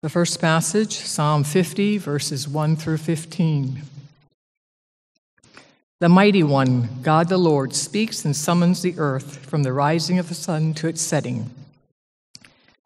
The 0.00 0.08
first 0.08 0.40
passage, 0.40 0.94
Psalm 0.94 1.42
50, 1.42 1.98
verses 1.98 2.46
1 2.46 2.76
through 2.76 2.98
15. 2.98 3.82
The 5.98 6.08
mighty 6.08 6.44
one, 6.44 6.88
God 7.02 7.28
the 7.28 7.36
Lord, 7.36 7.74
speaks 7.74 8.24
and 8.24 8.36
summons 8.36 8.80
the 8.80 8.94
earth 8.96 9.38
from 9.38 9.64
the 9.64 9.72
rising 9.72 10.20
of 10.20 10.28
the 10.28 10.36
sun 10.36 10.72
to 10.74 10.86
its 10.86 11.02
setting. 11.02 11.50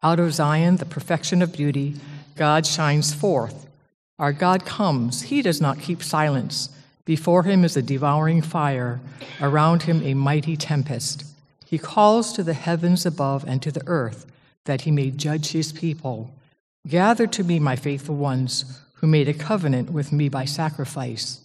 Out 0.01 0.19
of 0.19 0.33
Zion, 0.33 0.77
the 0.77 0.87
perfection 0.87 1.43
of 1.43 1.53
beauty, 1.53 1.97
God 2.35 2.65
shines 2.65 3.13
forth. 3.13 3.67
Our 4.17 4.33
God 4.33 4.65
comes, 4.65 5.21
he 5.21 5.43
does 5.43 5.61
not 5.61 5.79
keep 5.79 6.01
silence. 6.01 6.69
Before 7.05 7.43
him 7.43 7.63
is 7.63 7.77
a 7.77 7.83
devouring 7.83 8.41
fire, 8.41 8.99
around 9.39 9.83
him 9.83 10.01
a 10.01 10.15
mighty 10.15 10.57
tempest. 10.57 11.25
He 11.63 11.77
calls 11.77 12.33
to 12.33 12.41
the 12.41 12.53
heavens 12.53 13.05
above 13.05 13.45
and 13.47 13.61
to 13.61 13.71
the 13.71 13.83
earth, 13.85 14.25
that 14.65 14.81
he 14.81 14.89
may 14.89 15.11
judge 15.11 15.51
his 15.51 15.71
people. 15.71 16.31
Gather 16.87 17.27
to 17.27 17.43
me, 17.43 17.59
my 17.59 17.75
faithful 17.75 18.15
ones, 18.15 18.81
who 18.95 19.07
made 19.07 19.29
a 19.29 19.33
covenant 19.33 19.91
with 19.91 20.11
me 20.11 20.27
by 20.29 20.45
sacrifice. 20.45 21.41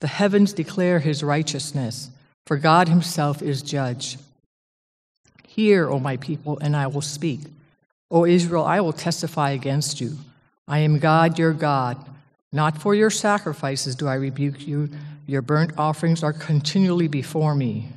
The 0.00 0.08
heavens 0.08 0.52
declare 0.52 0.98
his 0.98 1.22
righteousness, 1.22 2.10
for 2.46 2.56
God 2.56 2.88
himself 2.88 3.42
is 3.42 3.62
judge. 3.62 4.18
Hear, 5.46 5.88
O 5.88 5.98
my 6.00 6.16
people, 6.16 6.58
and 6.58 6.74
I 6.74 6.86
will 6.86 7.02
speak. 7.02 7.40
O 8.10 8.24
Israel, 8.24 8.64
I 8.64 8.80
will 8.80 8.92
testify 8.92 9.50
against 9.50 10.00
you. 10.00 10.16
I 10.66 10.78
am 10.78 10.98
God, 10.98 11.38
your 11.38 11.52
God. 11.52 11.96
Not 12.52 12.80
for 12.80 12.94
your 12.94 13.10
sacrifices 13.10 13.94
do 13.94 14.08
I 14.08 14.14
rebuke 14.14 14.66
you. 14.66 14.88
Your 15.26 15.42
burnt 15.42 15.72
offerings 15.78 16.24
are 16.24 16.32
continually 16.32 17.06
before 17.06 17.54
me. 17.54 17.88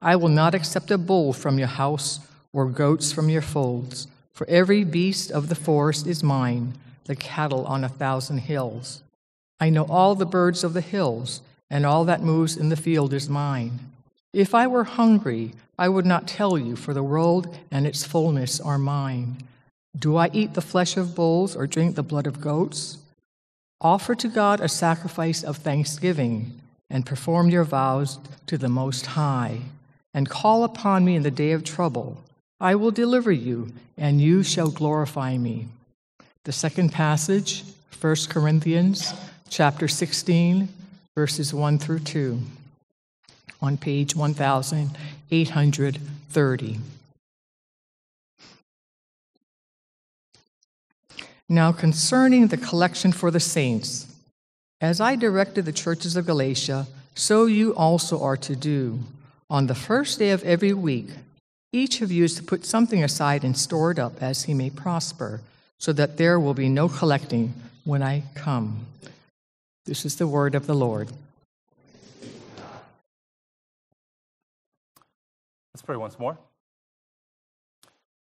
I 0.00 0.14
will 0.16 0.28
not 0.28 0.54
accept 0.54 0.90
a 0.92 0.98
bull 0.98 1.32
from 1.32 1.58
your 1.58 1.68
house 1.68 2.20
or 2.52 2.66
goats 2.66 3.12
from 3.12 3.28
your 3.28 3.42
folds. 3.42 4.06
For 4.34 4.48
every 4.48 4.82
beast 4.82 5.30
of 5.30 5.48
the 5.48 5.54
forest 5.54 6.06
is 6.06 6.22
mine, 6.22 6.74
the 7.04 7.14
cattle 7.14 7.64
on 7.66 7.84
a 7.84 7.88
thousand 7.88 8.38
hills. 8.38 9.02
I 9.60 9.70
know 9.70 9.84
all 9.84 10.16
the 10.16 10.26
birds 10.26 10.64
of 10.64 10.74
the 10.74 10.80
hills, 10.80 11.40
and 11.70 11.86
all 11.86 12.04
that 12.04 12.22
moves 12.22 12.56
in 12.56 12.68
the 12.68 12.76
field 12.76 13.12
is 13.12 13.28
mine. 13.28 13.78
If 14.32 14.52
I 14.52 14.66
were 14.66 14.84
hungry, 14.84 15.52
I 15.78 15.88
would 15.88 16.04
not 16.04 16.26
tell 16.26 16.58
you, 16.58 16.74
for 16.74 16.92
the 16.92 17.02
world 17.02 17.56
and 17.70 17.86
its 17.86 18.04
fullness 18.04 18.60
are 18.60 18.78
mine. 18.78 19.36
Do 19.96 20.16
I 20.16 20.30
eat 20.32 20.54
the 20.54 20.60
flesh 20.60 20.96
of 20.96 21.14
bulls 21.14 21.54
or 21.54 21.68
drink 21.68 21.94
the 21.94 22.02
blood 22.02 22.26
of 22.26 22.40
goats? 22.40 22.98
Offer 23.80 24.16
to 24.16 24.28
God 24.28 24.60
a 24.60 24.68
sacrifice 24.68 25.44
of 25.44 25.58
thanksgiving, 25.58 26.60
and 26.90 27.06
perform 27.06 27.50
your 27.50 27.64
vows 27.64 28.18
to 28.46 28.58
the 28.58 28.68
Most 28.68 29.06
High, 29.06 29.60
and 30.12 30.28
call 30.28 30.64
upon 30.64 31.04
me 31.04 31.14
in 31.14 31.22
the 31.22 31.30
day 31.30 31.52
of 31.52 31.62
trouble. 31.62 32.22
I 32.60 32.76
will 32.76 32.90
deliver 32.90 33.32
you, 33.32 33.72
and 33.96 34.20
you 34.20 34.42
shall 34.42 34.70
glorify 34.70 35.36
me. 35.36 35.66
The 36.44 36.52
second 36.52 36.92
passage, 36.92 37.64
1 38.00 38.16
Corinthians 38.28 39.12
chapter 39.48 39.88
16, 39.88 40.68
verses 41.14 41.54
1 41.54 41.78
through 41.78 42.00
2, 42.00 42.40
on 43.62 43.76
page 43.76 44.16
1830. 44.16 46.80
Now, 51.48 51.72
concerning 51.72 52.48
the 52.48 52.56
collection 52.56 53.12
for 53.12 53.30
the 53.30 53.40
saints, 53.40 54.06
as 54.80 55.00
I 55.00 55.16
directed 55.16 55.64
the 55.64 55.72
churches 55.72 56.16
of 56.16 56.26
Galatia, 56.26 56.86
so 57.14 57.46
you 57.46 57.74
also 57.74 58.22
are 58.22 58.36
to 58.38 58.56
do. 58.56 58.98
On 59.48 59.66
the 59.66 59.74
first 59.74 60.18
day 60.18 60.30
of 60.30 60.42
every 60.42 60.72
week, 60.72 61.10
each 61.74 62.00
of 62.00 62.12
you 62.12 62.22
is 62.22 62.36
to 62.36 62.42
put 62.42 62.64
something 62.64 63.02
aside 63.02 63.42
and 63.42 63.58
store 63.58 63.90
it 63.90 63.98
up 63.98 64.22
as 64.22 64.44
he 64.44 64.54
may 64.54 64.70
prosper, 64.70 65.40
so 65.78 65.92
that 65.92 66.16
there 66.16 66.38
will 66.38 66.54
be 66.54 66.68
no 66.68 66.88
collecting 66.88 67.52
when 67.84 68.00
I 68.02 68.22
come. 68.36 68.86
This 69.84 70.06
is 70.06 70.16
the 70.16 70.28
word 70.28 70.54
of 70.54 70.66
the 70.66 70.74
Lord. 70.74 71.10
Let's 75.74 75.82
pray 75.82 75.96
once 75.96 76.16
more. 76.16 76.38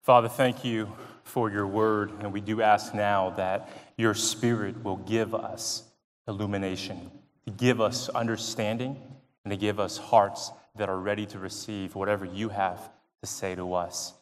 Father, 0.03 0.29
thank 0.29 0.65
you 0.65 0.93
for 1.23 1.49
your 1.49 1.69
word, 1.69 2.11
and 2.21 2.33
we 2.33 2.41
do 2.41 2.63
ask 2.63 2.95
now 2.95 3.31
that 3.31 3.71
your 3.97 4.15
spirit 4.15 4.83
will 4.83 4.97
give 4.97 5.35
us 5.35 5.85
illumination, 6.27 7.13
to 7.47 7.53
give 7.53 7.81
us 7.81 8.09
understanding, 8.09 9.01
and 9.45 9.53
to 9.53 9.57
give 9.57 9.79
us 9.79 9.99
hearts 9.99 10.51
that 10.75 10.89
are 10.89 10.99
ready 10.99 11.27
to 11.27 11.39
receive 11.39 11.95
whatever 11.95 12.25
you 12.25 12.49
have 12.49 12.91
to 13.23 13.27
say 13.27 13.55
to 13.55 13.75
us. 13.75 14.15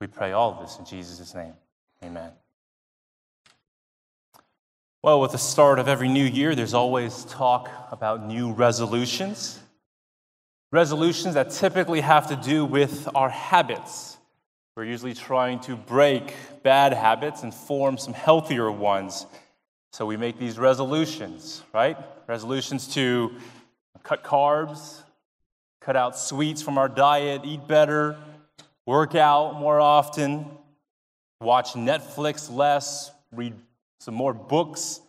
We 0.00 0.06
pray 0.06 0.32
all 0.32 0.60
this 0.60 0.78
in 0.78 0.84
Jesus' 0.84 1.34
name. 1.34 1.54
Amen. 2.02 2.30
Well, 5.02 5.20
with 5.20 5.32
the 5.32 5.38
start 5.38 5.78
of 5.78 5.88
every 5.88 6.08
new 6.08 6.24
year, 6.24 6.54
there's 6.54 6.74
always 6.74 7.24
talk 7.24 7.70
about 7.90 8.26
new 8.26 8.52
resolutions. 8.52 9.58
Resolutions 10.70 11.34
that 11.34 11.50
typically 11.50 12.00
have 12.00 12.28
to 12.28 12.36
do 12.36 12.64
with 12.64 13.08
our 13.14 13.28
habits. 13.28 14.18
We're 14.76 14.84
usually 14.84 15.14
trying 15.14 15.60
to 15.60 15.76
break 15.76 16.34
bad 16.62 16.92
habits 16.92 17.42
and 17.42 17.54
form 17.54 17.96
some 17.98 18.12
healthier 18.12 18.70
ones. 18.70 19.26
So 19.92 20.04
we 20.06 20.16
make 20.16 20.38
these 20.38 20.58
resolutions, 20.58 21.62
right? 21.72 21.96
Resolutions 22.28 22.92
to 22.94 23.32
cut 24.02 24.22
carbs, 24.22 25.02
cut 25.80 25.96
out 25.96 26.18
sweets 26.18 26.60
from 26.60 26.78
our 26.78 26.88
diet, 26.88 27.42
eat 27.44 27.66
better, 27.66 28.16
work 28.88 29.14
out 29.14 29.52
more 29.60 29.78
often, 29.78 30.46
watch 31.42 31.74
Netflix 31.74 32.50
less, 32.50 33.10
read 33.30 33.52
some 34.00 34.14
more 34.14 34.32
books, 34.32 35.02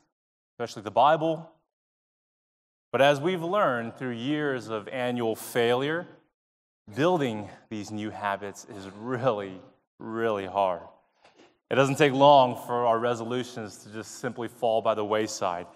especially 0.52 0.82
the 0.82 0.92
Bible. 0.92 1.50
But 2.92 3.02
as 3.02 3.22
we've 3.22 3.42
learned 3.42 3.96
through 3.96 4.16
years 4.16 4.68
of 4.68 4.90
annual 4.90 5.34
failure, 5.34 6.06
building 6.94 7.48
these 7.70 7.90
new 7.90 8.10
habits 8.10 8.68
is 8.76 8.90
really, 9.00 9.62
really 9.98 10.46
hard. 10.46 10.82
It 11.72 11.76
doesn't 11.76 11.96
take 11.96 12.12
long 12.12 12.62
for 12.68 12.86
our 12.86 13.00
resolutions 13.00 13.78
to 13.84 13.94
just 13.94 14.20
simply 14.20 14.50
fall 14.50 14.82
by 14.82 14.94
the 14.94 15.06
wayside. 15.06 15.68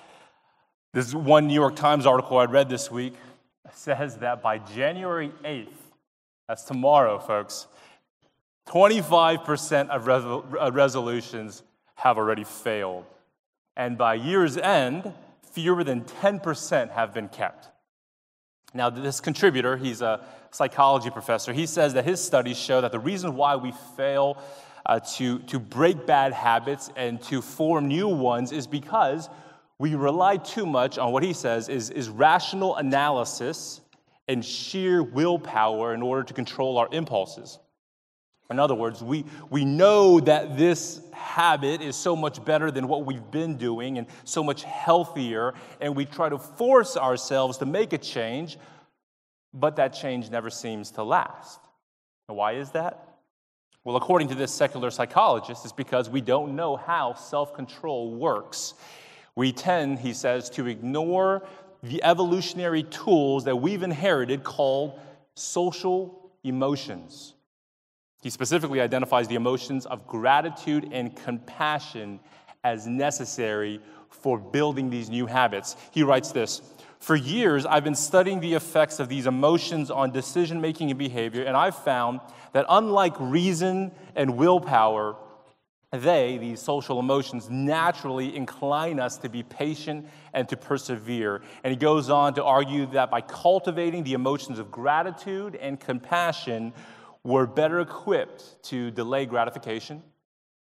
This 0.94 1.13
one 1.13 1.47
New 1.47 1.53
York 1.53 1.78
Times 1.78 2.06
article 2.06 2.38
I 2.38 2.47
read 2.47 2.68
this 2.68 2.92
week 2.92 3.13
says 3.72 4.18
that 4.18 4.42
by 4.42 4.58
January 4.58 5.31
8th, 5.46 5.69
that's 6.50 6.63
tomorrow, 6.63 7.18
folks, 7.18 7.68
25% 8.68 9.90
of 9.90 10.07
uh, 10.09 10.72
resolutions 10.72 11.63
have 11.96 12.18
already 12.18 12.44
failed. 12.44 13.06
And 13.75 13.97
by 13.97 14.16
year's 14.16 14.57
end, 14.57 15.13
fewer 15.51 15.84
than 15.84 16.01
10% 16.01 16.91
have 16.91 17.13
been 17.13 17.29
kept. 17.29 17.69
Now, 18.74 18.90
this 18.90 19.22
contributor, 19.22 19.78
he's 19.78 20.01
a 20.01 20.25
psychology 20.51 21.09
professor, 21.09 21.53
he 21.53 21.66
says 21.66 21.94
that 21.94 22.06
his 22.06 22.24
studies 22.24 22.57
show 22.57 22.81
that 22.81 22.91
the 22.91 23.00
reason 23.00 23.35
why 23.35 23.56
we 23.56 23.74
fail 23.96 24.38
uh, 24.85 25.00
to, 25.00 25.40
to 25.40 25.59
break 25.59 26.06
bad 26.06 26.34
habits 26.34 26.90
and 26.95 27.22
to 27.24 27.41
form 27.41 27.88
new 27.88 28.07
ones 28.07 28.51
is 28.51 28.68
because 28.68 29.30
we 29.80 29.95
rely 29.95 30.38
too 30.38 30.66
much 30.66 30.97
on 30.97 31.12
what 31.12 31.24
he 31.24 31.34
says 31.34 31.69
is, 31.69 31.90
is 31.90 32.09
rational 32.09 32.75
analysis 32.75 33.81
and 34.28 34.44
sheer 34.44 35.03
willpower 35.03 35.94
in 35.94 36.01
order 36.01 36.24
to 36.24 36.34
control 36.34 36.78
our 36.78 36.88
impulses. 36.91 37.59
In 38.53 38.59
other 38.59 38.75
words, 38.75 39.03
we, 39.03 39.25
we 39.50 39.66
know 39.66 40.19
that 40.19 40.58
this 40.58 41.02
habit 41.12 41.81
is 41.81 41.96
so 41.96 42.16
much 42.16 42.44
better 42.46 42.69
than 42.69 42.88
what 42.88 43.06
we've 43.06 43.31
been 43.31 43.58
doing 43.58 43.97
and 43.97 44.06
so 44.24 44.44
much 44.44 44.64
healthier, 44.64 45.56
and 45.81 45.96
we 45.96 46.06
try 46.06 46.30
to 46.30 46.38
force 46.38 46.96
ourselves 46.96 47.58
to 47.58 47.66
make 47.66 47.94
a 47.94 47.97
change, 47.97 48.58
but 49.53 49.75
that 49.78 49.90
change 49.90 50.30
never 50.30 50.52
seems 50.52 50.92
to 50.92 51.03
last. 51.03 51.59
And 52.30 52.38
why 52.38 52.53
is 52.53 52.69
that? 52.72 53.08
Well, 53.84 53.96
according 53.96 54.30
to 54.30 54.36
this 54.36 54.53
secular 54.53 54.92
psychologist, 54.92 55.66
it's 55.66 55.74
because 55.74 56.10
we 56.10 56.22
don't 56.22 56.56
know 56.56 56.75
how 56.75 57.16
self 57.16 57.54
control 57.54 58.13
works. 58.13 58.75
We 59.36 59.51
tend, 59.51 60.00
he 60.00 60.13
says, 60.13 60.50
to 60.51 60.68
ignore 60.68 61.45
the 61.81 62.04
evolutionary 62.04 62.83
tools 62.83 63.44
that 63.45 63.56
we've 63.56 63.83
inherited 63.83 64.44
called 64.44 65.00
social 65.36 66.31
emotions. 66.44 67.33
He 68.24 68.30
specifically 68.30 68.80
identifies 68.80 69.28
the 69.28 69.36
emotions 69.36 69.86
of 69.86 70.08
gratitude 70.08 70.90
and 70.94 71.14
compassion 71.14 72.22
as 72.64 72.88
necessary 72.88 73.81
for 74.10 74.38
building 74.38 74.90
these 74.90 75.10
new 75.10 75.25
habits. 75.25 75.75
He 75.92 76.04
writes 76.04 76.31
this 76.31 76.62
For 77.00 77.18
years, 77.18 77.66
I've 77.66 77.84
been 77.84 77.96
studying 77.96 78.40
the 78.40 78.54
effects 78.54 79.02
of 79.02 79.10
these 79.10 79.28
emotions 79.28 79.92
on 79.92 80.12
decision 80.12 80.62
making 80.62 80.90
and 80.90 80.98
behavior, 80.98 81.44
and 81.44 81.58
I've 81.58 81.75
found 81.75 82.22
that 82.54 82.66
unlike 82.70 83.14
reason 83.20 83.92
and 84.16 84.38
willpower, 84.38 85.18
they, 85.92 86.38
these 86.38 86.62
social 86.62 87.02
emotions, 87.02 87.50
naturally 87.50 88.34
incline 88.38 89.02
us 89.02 89.18
to 89.18 89.28
be 89.28 89.44
patient 89.44 90.08
and 90.34 90.48
to 90.48 90.56
persevere. 90.56 91.42
And 91.66 91.72
he 91.72 91.78
goes 91.78 92.10
on 92.10 92.36
to 92.36 92.44
argue 92.44 92.86
that 92.88 93.12
by 93.12 93.20
cultivating 93.20 94.06
the 94.06 94.14
emotions 94.14 94.60
of 94.60 94.72
gratitude 94.72 95.56
and 95.56 95.78
compassion, 95.78 96.72
we're 97.24 97.46
better 97.46 97.80
equipped 97.80 98.64
to 98.64 98.92
delay 98.92 99.25
gratification, 99.25 100.04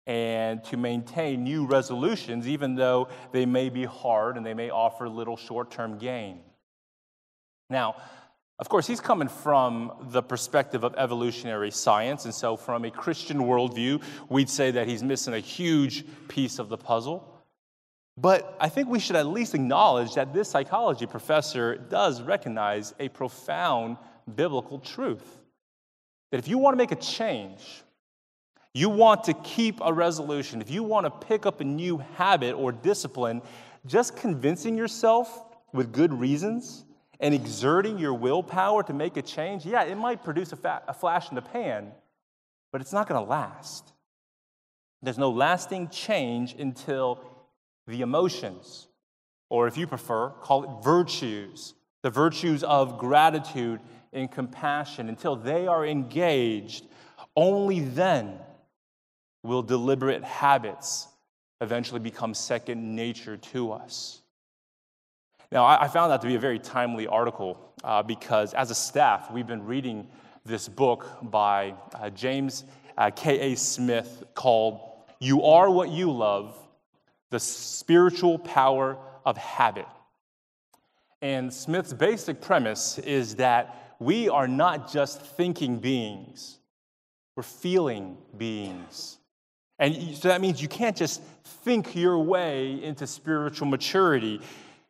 and 0.07 0.63
to 0.65 0.77
maintain 0.77 1.43
new 1.43 1.67
resolutions, 1.67 2.47
even 2.47 2.77
though 2.77 3.09
they 3.33 3.45
may 3.45 3.69
be 3.69 3.85
hard 3.85 4.37
and 4.37 4.47
they 4.47 4.55
may 4.55 4.71
offer 4.71 5.09
little 5.09 5.37
short 5.37 5.71
term 5.71 5.99
gain. 5.99 6.41
Now, 7.69 7.97
of 8.59 8.69
course, 8.69 8.87
he's 8.87 9.01
coming 9.01 9.29
from 9.29 9.93
the 10.11 10.23
perspective 10.23 10.85
of 10.85 10.95
evolutionary 10.95 11.71
science, 11.71 12.25
and 12.25 12.33
so 12.33 12.57
from 12.57 12.85
a 12.85 12.91
Christian 12.91 13.41
worldview, 13.41 14.03
we'd 14.31 14.49
say 14.49 14.71
that 14.71 14.87
he's 14.87 15.03
missing 15.03 15.35
a 15.35 15.41
huge 15.41 16.05
piece 16.29 16.59
of 16.59 16.69
the 16.69 16.79
puzzle. 16.79 17.33
But 18.17 18.57
I 18.59 18.71
think 18.71 18.89
we 18.89 18.99
should 18.99 19.17
at 19.17 19.27
least 19.27 19.55
acknowledge 19.55 20.15
that 20.15 20.33
this 20.33 20.49
psychology 20.49 21.05
professor 21.05 21.77
does 21.77 22.23
recognize 22.23 22.95
a 22.99 23.09
profound 23.11 23.99
biblical 24.35 24.79
truth. 24.79 25.43
That 26.31 26.39
if 26.39 26.49
you 26.49 26.59
want 26.59 26.75
to 26.75 26.79
make 26.79 26.93
a 26.93 26.97
change, 26.97 27.83
you 28.75 28.91
want 28.91 29.25
to 29.25 29.35
keep 29.35 29.81
a 29.83 29.93
resolution, 29.93 30.61
if 30.61 30.71
you 30.71 30.83
want 30.83 31.07
to 31.07 31.27
pick 31.27 31.47
up 31.47 31.61
a 31.61 31.65
new 31.65 31.99
habit 32.17 32.53
or 32.53 32.73
discipline, 32.73 33.41
just 33.87 34.17
convincing 34.17 34.77
yourself 34.77 35.45
with 35.73 35.93
good 35.93 36.13
reasons 36.13 36.85
and 37.21 37.35
exerting 37.35 37.99
your 37.99 38.13
willpower 38.13 38.83
to 38.83 38.93
make 38.93 39.17
a 39.17 39.23
change, 39.23 39.65
yeah, 39.65 39.85
it 39.85 39.97
might 39.97 40.23
produce 40.23 40.53
a, 40.53 40.57
fa- 40.57 40.83
a 40.89 40.93
flash 40.93 41.31
in 41.31 41.37
the 41.37 41.43
pan, 41.43 41.93
but 42.73 42.81
it's 42.81 42.93
not 42.93 43.09
going 43.09 43.23
to 43.23 43.31
last. 43.31 43.93
There's 45.03 45.19
no 45.19 45.31
lasting 45.31 45.89
change 45.89 46.55
until 46.59 47.25
the 47.87 48.01
emotions, 48.01 48.89
or 49.49 49.69
if 49.69 49.77
you 49.77 49.87
prefer, 49.87 50.31
call 50.31 50.65
it 50.65 50.85
virtues, 50.85 51.75
the 52.03 52.11
virtues 52.11 52.63
of 52.65 52.99
gratitude 52.99 53.81
and 54.13 54.31
compassion, 54.31 55.09
until 55.09 55.37
they 55.37 55.67
are 55.67 55.87
engaged, 55.87 56.87
only 57.37 57.81
then 57.81 58.39
will 59.43 59.63
deliberate 59.63 60.25
habits 60.25 61.09
eventually 61.61 62.01
become 62.01 62.35
second 62.35 62.95
nature 62.95 63.37
to 63.37 63.73
us. 63.73 64.21
Now, 65.53 65.65
I 65.65 65.87
found 65.87 66.11
that 66.11 66.21
to 66.23 66.27
be 66.27 66.35
a 66.35 66.41
very 66.41 66.59
timely 66.59 67.07
article 67.07 67.73
uh, 67.85 68.03
because 68.03 68.53
as 68.55 68.71
a 68.71 68.75
staff, 68.75 69.31
we've 69.31 69.47
been 69.47 69.65
reading 69.65 70.09
this 70.45 70.69
book 70.69 71.07
by 71.23 71.75
uh, 71.95 72.11
James 72.11 72.65
uh, 72.99 73.11
K.A. 73.15 73.55
Smith 73.55 74.25
called 74.35 74.81
You 75.21 75.45
Are 75.45 75.71
What 75.71 75.91
You 75.91 76.11
Love 76.11 76.59
The 77.31 77.39
Spiritual 77.39 78.39
Power 78.39 78.99
of 79.25 79.37
Habit. 79.37 79.87
And 81.23 81.53
Smith's 81.53 81.93
basic 81.93 82.41
premise 82.41 82.99
is 82.99 83.37
that 83.37 83.86
we 83.99 84.29
are 84.29 84.49
not 84.49 84.93
just 84.93 85.21
thinking 85.21 85.79
beings, 85.79 86.59
we're 87.35 87.43
feeling 87.43 88.17
beings. 88.37 89.19
And 89.79 90.17
so 90.17 90.29
that 90.29 90.41
means 90.41 90.63
you 90.63 90.69
can't 90.69 90.97
just 90.97 91.23
think 91.45 91.95
your 91.95 92.19
way 92.19 92.83
into 92.83 93.07
spiritual 93.07 93.67
maturity 93.67 94.41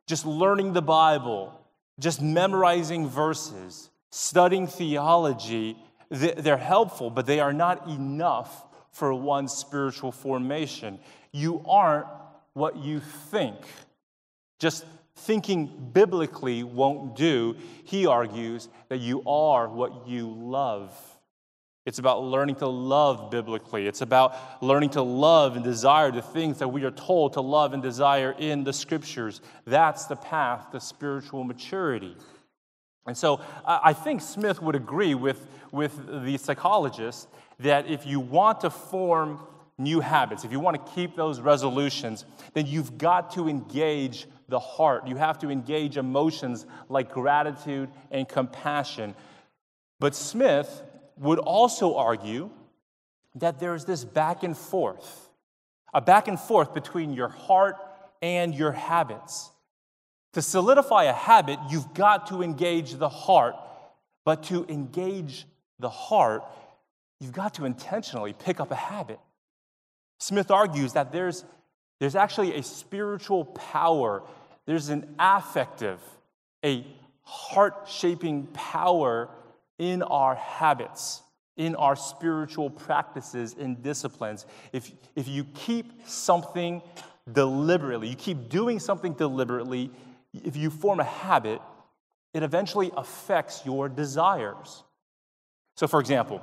just 0.07 0.25
learning 0.25 0.73
the 0.73 0.83
Bible, 0.83 1.61
just 1.99 2.23
memorizing 2.23 3.09
verses, 3.09 3.91
studying 4.11 4.67
theology, 4.67 5.77
they're 6.11 6.57
helpful, 6.57 7.11
but 7.11 7.27
they 7.27 7.41
are 7.41 7.53
not 7.53 7.89
enough 7.89 8.65
for 8.93 9.13
one's 9.13 9.53
spiritual 9.53 10.13
formation. 10.13 10.99
You 11.33 11.63
aren't 11.69 12.07
what 12.53 12.77
you 12.77 13.01
think. 13.01 13.57
Just 14.59 14.85
thinking 15.17 15.91
biblically 15.93 16.63
won't 16.63 17.17
do. 17.17 17.57
He 17.85 18.07
argues 18.07 18.69
that 18.89 18.99
you 18.99 19.23
are 19.27 19.69
what 19.69 20.07
you 20.07 20.29
love. 20.29 20.95
It's 21.87 21.99
about 22.01 22.25
learning 22.25 22.57
to 22.57 22.67
love 22.67 23.31
biblically. 23.31 23.87
It's 23.87 24.03
about 24.03 24.37
learning 24.63 24.91
to 24.91 25.03
love 25.03 25.55
and 25.55 25.65
desire 25.65 26.11
the 26.11 26.21
things 26.21 26.59
that 26.59 26.69
we 26.69 26.85
are 26.85 26.91
told 26.91 27.35
to 27.35 27.41
love 27.41 27.73
and 27.75 27.83
desire 27.83 28.35
in 28.39 28.65
the 28.65 28.73
scriptures. 28.73 29.41
That's 29.67 30.07
the 30.07 30.17
path 30.17 30.73
to 30.73 30.81
spiritual 30.81 31.45
maturity. 31.45 32.17
And 33.07 33.17
so 33.17 33.41
I 33.65 33.93
think 33.93 34.21
Smith 34.21 34.61
would 34.61 34.75
agree 34.75 35.15
with, 35.15 35.47
with 35.71 36.25
the 36.25 36.37
psychologist 36.39 37.29
that 37.61 37.87
if 37.87 38.05
you 38.05 38.19
want 38.19 38.63
to 38.63 38.71
form 38.71 39.41
new 39.79 40.01
habits, 40.01 40.45
if 40.45 40.51
you 40.51 40.59
want 40.59 40.85
to 40.85 40.93
keep 40.93 41.15
those 41.15 41.41
resolutions, 41.41 42.25
then 42.55 42.67
you've 42.67 42.99
got 42.99 43.33
to 43.35 43.49
engage 43.49 44.27
the 44.49 44.59
heart. 44.59 45.07
You 45.07 45.17
have 45.17 45.39
to 45.41 45.51
engage 45.51 45.97
emotions 45.97 46.67
like 46.89 47.13
gratitude 47.13 47.89
and 48.11 48.29
compassion. 48.29 49.15
But 49.99 50.15
Smith 50.15 50.83
would 51.17 51.39
also 51.39 51.97
argue 51.97 52.51
that 53.37 53.59
there's 53.59 53.85
this 53.85 54.05
back 54.05 54.43
and 54.43 54.57
forth, 54.57 55.29
a 55.93 56.01
back 56.01 56.29
and 56.29 56.39
forth 56.39 56.75
between 56.75 57.13
your 57.13 57.29
heart 57.29 57.77
and 58.23 58.55
your 58.55 58.73
habits. 58.73 59.51
To 60.35 60.43
solidify 60.43 61.05
a 61.05 61.13
habit, 61.13 61.59
you've 61.71 61.95
got 61.95 62.27
to 62.29 62.43
engage 62.43 62.95
the 62.95 63.09
heart, 63.09 63.57
but 64.25 64.43
to 64.45 64.67
engage 64.69 65.47
the 65.79 65.89
heart, 65.89 66.45
you've 67.21 67.33
got 67.33 67.55
to 67.55 67.65
intentionally 67.65 68.33
pick 68.33 68.61
up 68.61 68.71
a 68.71 68.77
habit. 68.77 69.19
Smith 70.19 70.51
argues 70.51 70.95
that 70.95 71.13
there's, 71.13 71.45
there's 72.01 72.17
actually 72.17 72.55
a 72.57 72.63
spiritual 72.63 73.45
power, 73.45 74.23
there's 74.67 74.89
an 74.89 75.15
affective, 75.19 76.01
a 76.65 76.85
heart 77.23 77.89
shaping 77.89 78.47
power 78.49 79.29
in 79.79 80.03
our 80.03 80.35
habits, 80.35 81.23
in 81.57 81.75
our 81.77 81.97
spiritual 81.97 82.71
practices 82.71 83.55
and 83.59 83.83
disciplines. 83.83 84.47
If, 84.73 84.91
if 85.15 85.29
you 85.29 85.45
keep 85.45 86.07
something 86.07 86.83
deliberately, 87.33 88.09
you 88.09 88.17
keep 88.17 88.49
doing 88.49 88.79
something 88.79 89.15
deliberately, 89.15 89.91
if 90.33 90.57
you 90.57 90.71
form 90.71 91.01
a 91.01 91.05
habit, 91.05 91.61
it 92.35 92.43
eventually 92.43 92.91
affects 92.97 93.65
your 93.65 93.89
desires. 93.89 94.83
So, 95.77 95.87
for 95.87 96.01
example, 96.01 96.43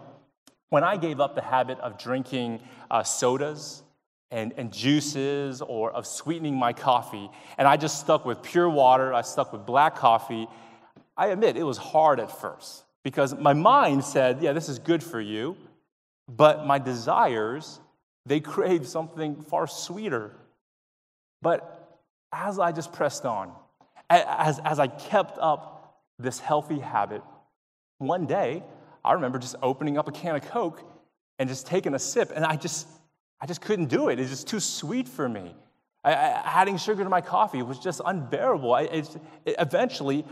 when 0.69 0.83
I 0.83 0.97
gave 0.97 1.19
up 1.19 1.35
the 1.35 1.41
habit 1.41 1.79
of 1.79 1.99
drinking 1.99 2.61
uh, 2.89 3.03
sodas 3.03 3.83
and, 4.33 4.51
and 4.57 4.73
juices 4.73 5.61
or 5.61 5.91
of 5.91 6.07
sweetening 6.07 6.55
my 6.55 6.73
coffee, 6.73 7.29
and 7.57 7.67
I 7.67 7.77
just 7.77 7.99
stuck 7.99 8.25
with 8.25 8.41
pure 8.41 8.67
water, 8.67 9.13
I 9.13 9.21
stuck 9.21 9.53
with 9.53 9.65
black 9.65 9.95
coffee, 9.95 10.47
I 11.15 11.27
admit 11.27 11.55
it 11.55 11.63
was 11.63 11.77
hard 11.77 12.19
at 12.19 12.41
first 12.41 12.83
because 13.03 13.37
my 13.37 13.53
mind 13.53 14.03
said, 14.03 14.41
yeah, 14.41 14.51
this 14.51 14.69
is 14.69 14.79
good 14.79 15.03
for 15.03 15.21
you, 15.21 15.55
but 16.27 16.65
my 16.65 16.79
desires, 16.79 17.79
they 18.25 18.39
crave 18.39 18.87
something 18.87 19.43
far 19.43 19.67
sweeter. 19.67 20.31
But 21.43 21.99
as 22.31 22.57
I 22.57 22.71
just 22.71 22.91
pressed 22.91 23.25
on, 23.25 23.51
as, 24.09 24.59
as 24.65 24.79
I 24.79 24.87
kept 24.87 25.37
up 25.39 26.01
this 26.17 26.39
healthy 26.39 26.79
habit, 26.79 27.21
one 27.99 28.25
day 28.25 28.63
I 29.05 29.13
remember 29.13 29.37
just 29.37 29.55
opening 29.61 29.99
up 29.99 30.07
a 30.07 30.11
can 30.11 30.35
of 30.35 30.41
Coke 30.41 30.81
and 31.37 31.47
just 31.47 31.67
taking 31.67 31.93
a 31.93 31.99
sip, 31.99 32.31
and 32.33 32.43
I 32.43 32.55
just, 32.55 32.87
I 33.43 33.45
just 33.45 33.59
couldn't 33.59 33.87
do 33.87 34.07
it. 34.07 34.21
It's 34.21 34.29
just 34.29 34.47
too 34.47 34.61
sweet 34.61 35.05
for 35.05 35.27
me. 35.27 35.53
I, 36.01 36.13
I, 36.13 36.61
adding 36.61 36.77
sugar 36.77 37.03
to 37.03 37.09
my 37.09 37.19
coffee 37.19 37.61
was 37.61 37.77
just 37.77 37.99
unbearable. 38.05 38.73
I, 38.73 38.83
it, 38.83 39.17
eventually, 39.45 40.23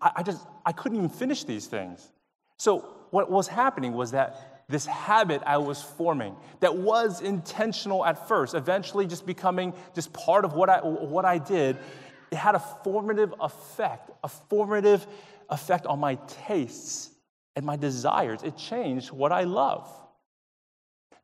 I, 0.00 0.22
just 0.22 0.46
I 0.64 0.70
couldn't 0.70 0.98
even 0.98 1.08
finish 1.08 1.42
these 1.42 1.66
things. 1.66 2.12
So, 2.58 2.88
what 3.10 3.28
was 3.28 3.48
happening 3.48 3.92
was 3.94 4.12
that 4.12 4.62
this 4.68 4.86
habit 4.86 5.42
I 5.44 5.58
was 5.58 5.82
forming 5.82 6.36
that 6.60 6.76
was 6.76 7.22
intentional 7.22 8.06
at 8.06 8.28
first, 8.28 8.54
eventually 8.54 9.04
just 9.04 9.26
becoming 9.26 9.74
just 9.92 10.12
part 10.12 10.44
of 10.44 10.52
what 10.52 10.70
I, 10.70 10.78
what 10.78 11.24
I 11.24 11.38
did, 11.38 11.76
it 12.30 12.36
had 12.36 12.54
a 12.54 12.60
formative 12.84 13.34
effect, 13.40 14.12
a 14.22 14.28
formative 14.28 15.04
effect 15.48 15.86
on 15.86 15.98
my 15.98 16.14
tastes 16.46 17.10
and 17.56 17.66
my 17.66 17.74
desires. 17.74 18.44
It 18.44 18.56
changed 18.56 19.10
what 19.10 19.32
I 19.32 19.42
love. 19.42 19.92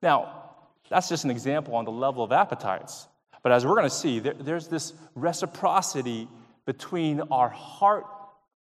Now, 0.02 0.45
that's 0.88 1.08
just 1.08 1.24
an 1.24 1.30
example 1.30 1.74
on 1.74 1.84
the 1.84 1.90
level 1.90 2.22
of 2.22 2.32
appetites. 2.32 3.08
But 3.42 3.52
as 3.52 3.64
we're 3.64 3.74
going 3.74 3.84
to 3.84 3.94
see, 3.94 4.18
there, 4.18 4.34
there's 4.34 4.68
this 4.68 4.92
reciprocity 5.14 6.28
between 6.64 7.20
our 7.30 7.48
heart 7.48 8.06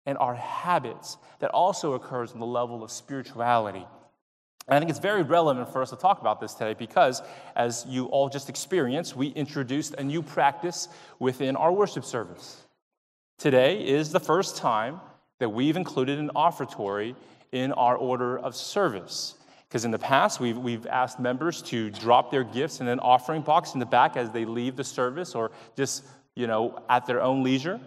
and 0.05 0.17
our 0.17 0.35
habits 0.35 1.17
that 1.39 1.51
also 1.51 1.93
occurs 1.93 2.31
on 2.31 2.39
the 2.39 2.45
level 2.45 2.83
of 2.83 2.91
spirituality. 2.91 3.85
And 4.67 4.75
I 4.75 4.79
think 4.79 4.89
it's 4.89 4.99
very 4.99 5.23
relevant 5.23 5.71
for 5.71 5.81
us 5.81 5.91
to 5.91 5.95
talk 5.95 6.19
about 6.19 6.41
this 6.41 6.53
today 6.53 6.73
because, 6.73 7.21
as 7.55 7.85
you 7.87 8.05
all 8.05 8.29
just 8.29 8.49
experienced, 8.49 9.15
we 9.15 9.27
introduced 9.27 9.95
a 9.95 10.03
new 10.03 10.21
practice 10.21 10.89
within 11.19 11.55
our 11.55 11.71
worship 11.71 12.03
service. 12.03 12.61
Today 13.37 13.85
is 13.87 14.11
the 14.11 14.19
first 14.19 14.57
time 14.57 14.99
that 15.39 15.49
we've 15.49 15.77
included 15.77 16.19
an 16.19 16.31
offertory 16.35 17.15
in 17.51 17.71
our 17.71 17.95
order 17.95 18.37
of 18.37 18.55
service. 18.55 19.35
Because 19.67 19.83
in 19.83 19.91
the 19.91 19.99
past, 19.99 20.39
we've, 20.39 20.57
we've 20.57 20.85
asked 20.87 21.19
members 21.19 21.61
to 21.63 21.89
drop 21.89 22.31
their 22.31 22.43
gifts 22.43 22.79
in 22.79 22.87
an 22.87 22.99
offering 22.99 23.41
box 23.41 23.73
in 23.73 23.79
the 23.79 23.85
back 23.85 24.15
as 24.15 24.31
they 24.31 24.45
leave 24.45 24.75
the 24.75 24.83
service 24.83 25.35
or 25.35 25.51
just, 25.75 26.05
you 26.35 26.47
know, 26.47 26.81
at 26.89 27.05
their 27.05 27.21
own 27.21 27.43
leisure. 27.43 27.79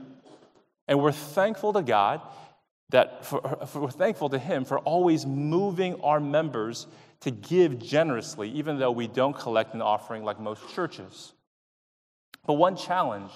And 0.89 1.01
we're 1.01 1.13
thankful 1.13 1.73
to 1.73 1.83
God 1.83 2.21
that 2.91 3.25
for, 3.25 3.41
for, 3.67 3.83
we're 3.83 3.91
thankful 3.91 4.29
to 4.31 4.39
Him 4.39 4.65
for 4.65 4.79
always 4.81 5.25
moving 5.25 6.01
our 6.03 6.21
members 6.21 6.87
to 7.21 7.31
give 7.31 7.79
generously, 7.79 8.51
even 8.51 8.79
though 8.79 8.91
we 8.91 9.07
don't 9.07 9.37
collect 9.37 9.75
an 9.75 9.81
offering 9.81 10.25
like 10.25 10.41
most 10.41 10.63
churches. 10.75 11.33
But 12.47 12.55
one 12.55 12.77
challenge 12.77 13.31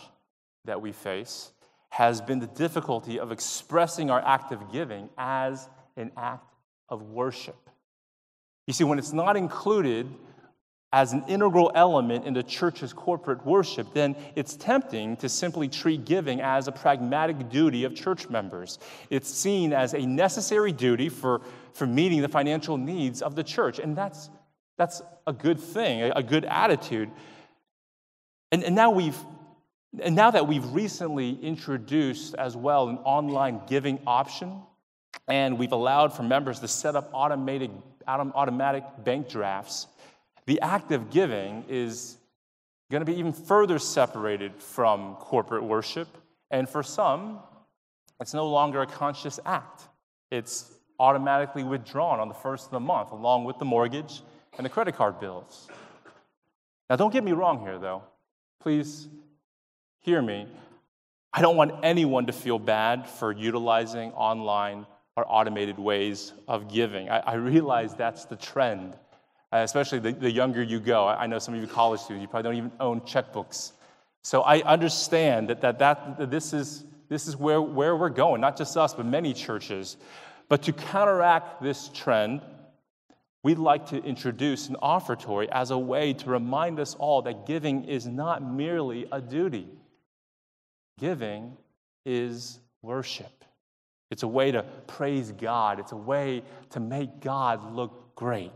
that 0.64 0.80
we 0.80 0.92
face 0.92 1.52
has 1.90 2.20
been 2.20 2.40
the 2.40 2.46
difficulty 2.48 3.20
of 3.20 3.30
expressing 3.30 4.10
our 4.10 4.20
act 4.20 4.52
of 4.52 4.72
giving 4.72 5.08
as 5.16 5.68
an 5.96 6.10
act 6.16 6.52
of 6.88 7.02
worship. 7.02 7.70
You 8.66 8.72
see, 8.72 8.84
when 8.84 8.98
it's 8.98 9.12
not 9.12 9.36
included 9.36 10.08
as 10.94 11.12
an 11.12 11.24
integral 11.26 11.72
element 11.74 12.24
in 12.24 12.34
the 12.34 12.42
church's 12.42 12.92
corporate 12.92 13.44
worship, 13.44 13.92
then 13.94 14.14
it's 14.36 14.54
tempting 14.54 15.16
to 15.16 15.28
simply 15.28 15.68
treat 15.68 16.04
giving 16.04 16.40
as 16.40 16.68
a 16.68 16.72
pragmatic 16.72 17.48
duty 17.48 17.82
of 17.82 17.96
church 17.96 18.28
members. 18.28 18.78
It's 19.10 19.28
seen 19.28 19.72
as 19.72 19.92
a 19.94 20.06
necessary 20.06 20.70
duty 20.70 21.08
for, 21.08 21.40
for 21.72 21.84
meeting 21.84 22.22
the 22.22 22.28
financial 22.28 22.76
needs 22.76 23.22
of 23.22 23.34
the 23.34 23.42
church. 23.42 23.80
And 23.80 23.96
that's, 23.96 24.30
that's 24.78 25.02
a 25.26 25.32
good 25.32 25.58
thing, 25.58 26.02
a, 26.02 26.10
a 26.10 26.22
good 26.22 26.44
attitude. 26.44 27.10
And, 28.52 28.62
and, 28.62 28.76
now 28.76 28.92
we've, 28.92 29.18
and 30.00 30.14
now 30.14 30.30
that 30.30 30.46
we've 30.46 30.66
recently 30.66 31.36
introduced 31.42 32.36
as 32.36 32.56
well 32.56 32.88
an 32.88 32.98
online 32.98 33.62
giving 33.66 33.98
option, 34.06 34.62
and 35.26 35.58
we've 35.58 35.72
allowed 35.72 36.12
for 36.12 36.22
members 36.22 36.60
to 36.60 36.68
set 36.68 36.94
up 36.94 37.10
automated, 37.12 37.72
automatic 38.06 38.84
bank 39.04 39.28
drafts 39.28 39.86
the 40.46 40.60
act 40.60 40.92
of 40.92 41.10
giving 41.10 41.64
is 41.68 42.18
going 42.90 43.00
to 43.00 43.10
be 43.10 43.18
even 43.18 43.32
further 43.32 43.78
separated 43.78 44.54
from 44.56 45.14
corporate 45.16 45.64
worship. 45.64 46.08
And 46.50 46.68
for 46.68 46.82
some, 46.82 47.40
it's 48.20 48.34
no 48.34 48.48
longer 48.48 48.82
a 48.82 48.86
conscious 48.86 49.40
act. 49.46 49.82
It's 50.30 50.70
automatically 50.98 51.64
withdrawn 51.64 52.20
on 52.20 52.28
the 52.28 52.34
first 52.34 52.66
of 52.66 52.70
the 52.72 52.80
month, 52.80 53.10
along 53.10 53.44
with 53.44 53.58
the 53.58 53.64
mortgage 53.64 54.20
and 54.56 54.64
the 54.64 54.70
credit 54.70 54.94
card 54.94 55.18
bills. 55.18 55.68
Now, 56.90 56.96
don't 56.96 57.12
get 57.12 57.24
me 57.24 57.32
wrong 57.32 57.60
here, 57.60 57.78
though. 57.78 58.02
Please 58.60 59.08
hear 60.00 60.20
me. 60.20 60.46
I 61.32 61.40
don't 61.40 61.56
want 61.56 61.72
anyone 61.82 62.26
to 62.26 62.32
feel 62.32 62.58
bad 62.58 63.08
for 63.08 63.32
utilizing 63.32 64.12
online 64.12 64.86
or 65.16 65.24
automated 65.28 65.78
ways 65.78 66.32
of 66.48 66.72
giving. 66.72 67.08
I, 67.08 67.18
I 67.20 67.34
realize 67.34 67.94
that's 67.94 68.24
the 68.24 68.36
trend 68.36 68.96
uh, 69.54 69.58
especially 69.58 70.00
the, 70.00 70.10
the 70.10 70.30
younger 70.30 70.62
you 70.62 70.80
go. 70.80 71.04
I, 71.04 71.22
I 71.22 71.26
know 71.28 71.38
some 71.38 71.54
of 71.54 71.60
you 71.60 71.68
college 71.68 72.00
students, 72.00 72.22
you 72.22 72.28
probably 72.28 72.50
don't 72.50 72.56
even 72.56 72.72
own 72.80 73.00
checkbooks. 73.02 73.70
So 74.24 74.42
I 74.42 74.62
understand 74.62 75.48
that, 75.48 75.60
that, 75.60 75.78
that, 75.78 76.18
that 76.18 76.30
this 76.30 76.52
is, 76.52 76.84
this 77.08 77.28
is 77.28 77.36
where, 77.36 77.62
where 77.62 77.94
we're 77.94 78.08
going, 78.08 78.40
not 78.40 78.56
just 78.56 78.76
us, 78.76 78.94
but 78.94 79.06
many 79.06 79.32
churches. 79.32 79.96
But 80.48 80.64
to 80.64 80.72
counteract 80.72 81.62
this 81.62 81.88
trend, 81.94 82.40
we'd 83.44 83.58
like 83.58 83.86
to 83.90 84.02
introduce 84.02 84.68
an 84.68 84.76
offertory 84.82 85.48
as 85.52 85.70
a 85.70 85.78
way 85.78 86.14
to 86.14 86.30
remind 86.30 86.80
us 86.80 86.96
all 86.96 87.22
that 87.22 87.46
giving 87.46 87.84
is 87.84 88.08
not 88.08 88.42
merely 88.42 89.06
a 89.12 89.20
duty, 89.20 89.68
giving 90.98 91.56
is 92.04 92.58
worship. 92.82 93.43
It's 94.14 94.22
a 94.22 94.28
way 94.28 94.52
to 94.52 94.62
praise 94.86 95.32
God, 95.32 95.80
it's 95.80 95.90
a 95.90 95.96
way 95.96 96.44
to 96.70 96.78
make 96.78 97.18
God 97.18 97.74
look 97.74 98.14
great. 98.14 98.52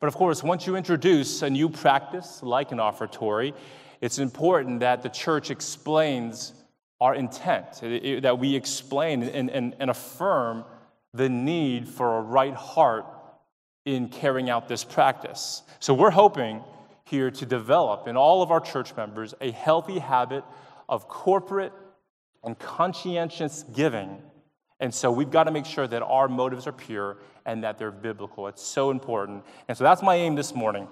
But 0.00 0.06
of 0.06 0.14
course, 0.14 0.42
once 0.42 0.66
you 0.66 0.76
introduce 0.76 1.42
a 1.42 1.50
new 1.50 1.68
practice 1.68 2.42
like 2.42 2.72
an 2.72 2.80
offertory, 2.80 3.52
it's 4.00 4.18
important 4.18 4.80
that 4.80 5.02
the 5.02 5.10
church 5.10 5.50
explains 5.50 6.54
our 7.02 7.14
intent, 7.14 7.82
that 8.22 8.38
we 8.38 8.56
explain 8.56 9.24
and, 9.24 9.50
and, 9.50 9.76
and 9.78 9.90
affirm 9.90 10.64
the 11.12 11.28
need 11.28 11.86
for 11.86 12.16
a 12.16 12.22
right 12.22 12.54
heart 12.54 13.04
in 13.84 14.08
carrying 14.08 14.48
out 14.48 14.68
this 14.68 14.84
practice. 14.84 15.60
So 15.80 15.92
we're 15.92 16.08
hoping 16.08 16.64
here 17.04 17.30
to 17.30 17.44
develop 17.44 18.08
in 18.08 18.16
all 18.16 18.40
of 18.40 18.50
our 18.50 18.60
church 18.60 18.96
members 18.96 19.34
a 19.42 19.50
healthy 19.50 19.98
habit 19.98 20.44
of 20.88 21.08
corporate 21.08 21.74
and 22.44 22.58
conscientious 22.58 23.64
giving 23.74 24.22
and 24.80 24.92
so 24.92 25.10
we've 25.10 25.30
got 25.30 25.44
to 25.44 25.50
make 25.50 25.66
sure 25.66 25.86
that 25.86 26.02
our 26.02 26.28
motives 26.28 26.66
are 26.66 26.72
pure 26.72 27.18
and 27.46 27.62
that 27.64 27.78
they're 27.78 27.90
biblical. 27.90 28.48
It's 28.48 28.62
so 28.62 28.90
important. 28.90 29.44
And 29.68 29.78
so 29.78 29.84
that's 29.84 30.02
my 30.02 30.16
aim 30.16 30.34
this 30.34 30.54
morning. 30.54 30.88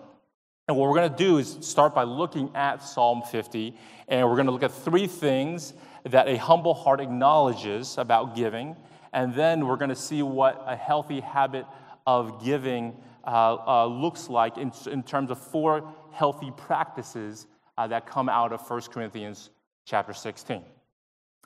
And 0.68 0.76
what 0.76 0.88
we're 0.88 0.96
going 0.96 1.10
to 1.10 1.16
do 1.16 1.38
is 1.38 1.58
start 1.60 1.94
by 1.94 2.04
looking 2.04 2.50
at 2.54 2.82
Psalm 2.82 3.22
50, 3.30 3.76
and 4.08 4.26
we're 4.26 4.36
going 4.36 4.46
to 4.46 4.52
look 4.52 4.62
at 4.62 4.72
three 4.72 5.08
things 5.08 5.74
that 6.04 6.28
a 6.28 6.36
humble 6.36 6.74
heart 6.74 7.00
acknowledges 7.00 7.98
about 7.98 8.36
giving. 8.36 8.76
And 9.12 9.34
then 9.34 9.66
we're 9.66 9.76
going 9.76 9.90
to 9.90 9.96
see 9.96 10.22
what 10.22 10.64
a 10.66 10.76
healthy 10.76 11.20
habit 11.20 11.66
of 12.06 12.42
giving 12.42 12.96
uh, 13.26 13.56
uh, 13.66 13.86
looks 13.86 14.28
like 14.28 14.56
in, 14.56 14.72
in, 14.90 15.02
terms 15.02 15.30
of 15.30 15.38
four 15.38 15.92
healthy 16.12 16.50
practices 16.56 17.46
uh, 17.76 17.86
that 17.88 18.06
come 18.06 18.28
out 18.28 18.52
of 18.52 18.68
1 18.68 18.80
Corinthians 18.82 19.50
chapter 19.84 20.12
16. 20.12 20.64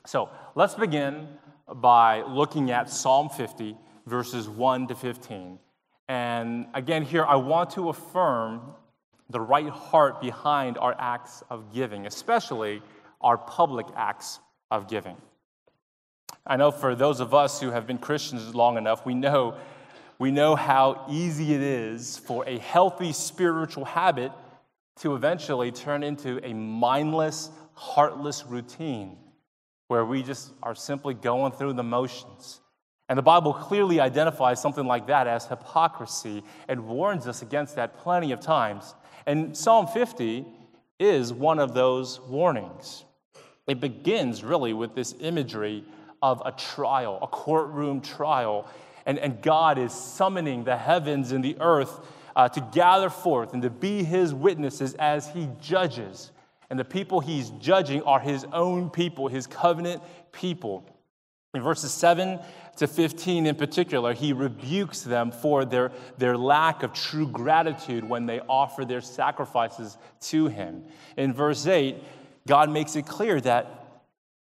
So 0.07 0.29
let's 0.55 0.73
begin 0.73 1.27
by 1.67 2.21
looking 2.21 2.71
at 2.71 2.89
Psalm 2.89 3.27
50, 3.27 3.75
verses 4.05 4.47
1 4.47 4.87
to 4.87 4.95
15. 4.95 5.59
And 6.07 6.65
again, 6.73 7.03
here 7.03 7.25
I 7.25 7.35
want 7.35 7.71
to 7.71 7.89
affirm 7.89 8.61
the 9.29 9.41
right 9.41 9.67
heart 9.67 10.21
behind 10.21 10.77
our 10.77 10.95
acts 10.97 11.43
of 11.49 11.73
giving, 11.73 12.07
especially 12.07 12.81
our 13.19 13.37
public 13.37 13.85
acts 13.97 14.39
of 14.71 14.87
giving. 14.87 15.17
I 16.45 16.55
know 16.55 16.71
for 16.71 16.95
those 16.95 17.19
of 17.19 17.33
us 17.33 17.59
who 17.59 17.71
have 17.71 17.85
been 17.85 17.97
Christians 17.97 18.55
long 18.55 18.77
enough, 18.77 19.05
we 19.05 19.13
know, 19.13 19.57
we 20.19 20.31
know 20.31 20.55
how 20.55 21.05
easy 21.09 21.53
it 21.53 21.61
is 21.61 22.17
for 22.17 22.47
a 22.47 22.57
healthy 22.59 23.11
spiritual 23.11 23.83
habit 23.83 24.31
to 25.01 25.15
eventually 25.15 25.69
turn 25.69 26.01
into 26.01 26.39
a 26.47 26.53
mindless, 26.53 27.49
heartless 27.73 28.45
routine 28.45 29.17
where 29.87 30.05
we 30.05 30.23
just 30.23 30.51
are 30.61 30.75
simply 30.75 31.13
going 31.13 31.51
through 31.51 31.73
the 31.73 31.83
motions. 31.83 32.61
And 33.09 33.17
the 33.17 33.23
Bible 33.23 33.53
clearly 33.53 33.99
identifies 33.99 34.61
something 34.61 34.85
like 34.85 35.07
that 35.07 35.27
as 35.27 35.45
hypocrisy 35.45 36.43
and 36.67 36.87
warns 36.87 37.27
us 37.27 37.41
against 37.41 37.75
that 37.77 37.97
plenty 37.97 38.31
of 38.33 38.41
times. 38.41 38.95
And 39.25 39.55
Psalm 39.55 39.87
50 39.87 40.45
is 40.99 41.31
one 41.31 41.59
of 41.59 41.73
those 41.73 42.19
warnings. 42.21 43.05
It 43.67 43.79
begins 43.79 44.43
really 44.43 44.73
with 44.73 44.93
this 44.93 45.15
imagery 45.19 45.85
of 46.21 46.41
a 46.45 46.51
trial, 46.51 47.19
a 47.21 47.27
courtroom 47.27 48.01
trial. 48.01 48.67
And, 49.05 49.19
and 49.19 49.41
God 49.41 49.77
is 49.77 49.93
summoning 49.93 50.63
the 50.63 50.75
heavens 50.75 51.31
and 51.31 51.43
the 51.43 51.57
earth 51.61 51.99
uh, 52.35 52.49
to 52.49 52.61
gather 52.73 53.09
forth 53.09 53.53
and 53.53 53.61
to 53.61 53.69
be 53.69 54.03
his 54.03 54.33
witnesses 54.33 54.95
as 54.95 55.29
he 55.29 55.49
judges 55.61 56.31
and 56.69 56.77
the 56.77 56.85
people 56.85 57.19
he's 57.19 57.49
judging 57.51 58.01
are 58.03 58.19
his 58.19 58.45
own 58.51 58.89
people, 58.89 59.27
his 59.27 59.47
covenant 59.47 60.01
people. 60.31 60.85
In 61.53 61.61
verses 61.61 61.91
7 61.93 62.39
to 62.77 62.87
15 62.87 63.45
in 63.45 63.55
particular, 63.55 64.13
he 64.13 64.33
rebukes 64.33 65.01
them 65.01 65.31
for 65.31 65.65
their, 65.65 65.91
their 66.17 66.37
lack 66.37 66.83
of 66.83 66.93
true 66.93 67.27
gratitude 67.27 68.07
when 68.07 68.25
they 68.25 68.41
offer 68.41 68.85
their 68.85 69.01
sacrifices 69.01 69.97
to 70.21 70.47
him. 70.47 70.83
In 71.15 71.33
verse 71.33 71.65
8, 71.65 71.95
God 72.45 72.69
makes 72.69 72.95
it 72.95 73.05
clear 73.05 73.39
that 73.41 74.03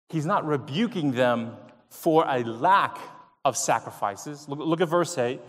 he's 0.10 0.26
not 0.26 0.46
rebuking 0.46 1.12
them 1.12 1.56
for 1.90 2.26
a 2.28 2.44
lack 2.44 2.98
of 3.44 3.58
sacrifices. 3.58 4.48
Look, 4.50 4.60
look 4.60 4.82
at 4.82 4.90
verse 4.90 5.18
8. 5.18 5.40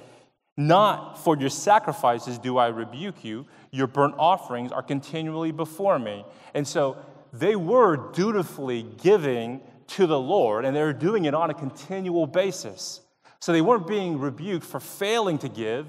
Not 0.57 1.23
for 1.23 1.37
your 1.37 1.51
sacrifices 1.51 2.39
do 2.39 2.57
I 2.57 2.69
rebuke 2.69 3.25
you, 3.25 3.47
your 3.71 3.87
burnt 3.87 4.15
offerings 4.19 4.73
are 4.73 4.83
continually 4.83 5.53
before 5.53 5.99
me. 5.99 6.25
And 6.55 6.67
so 6.67 6.97
they 7.33 7.57
were 7.57 8.13
dutifully 8.13 8.83
giving 8.83 9.61
to 9.89 10.07
the 10.07 10.19
Lord, 10.19 10.65
and 10.65 10.75
they 10.75 10.83
were 10.83 10.93
doing 10.93 11.27
it 11.27 11.35
on 11.35 11.51
a 11.51 11.55
continual 11.55 12.27
basis. 12.27 13.01
So 13.39 13.53
they 13.53 13.61
weren't 13.61 13.87
being 13.87 14.19
rebuked 14.19 14.65
for 14.65 14.81
failing 14.81 15.39
to 15.39 15.49
give, 15.49 15.87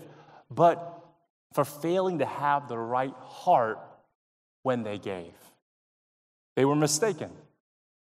but 0.51 1.05
for 1.53 1.63
failing 1.63 2.19
to 2.19 2.25
have 2.25 2.67
the 2.67 2.77
right 2.77 3.13
heart 3.19 3.79
when 4.63 4.83
they 4.83 4.99
gave. 4.99 5.33
They 6.55 6.65
were 6.65 6.75
mistaken. 6.75 7.31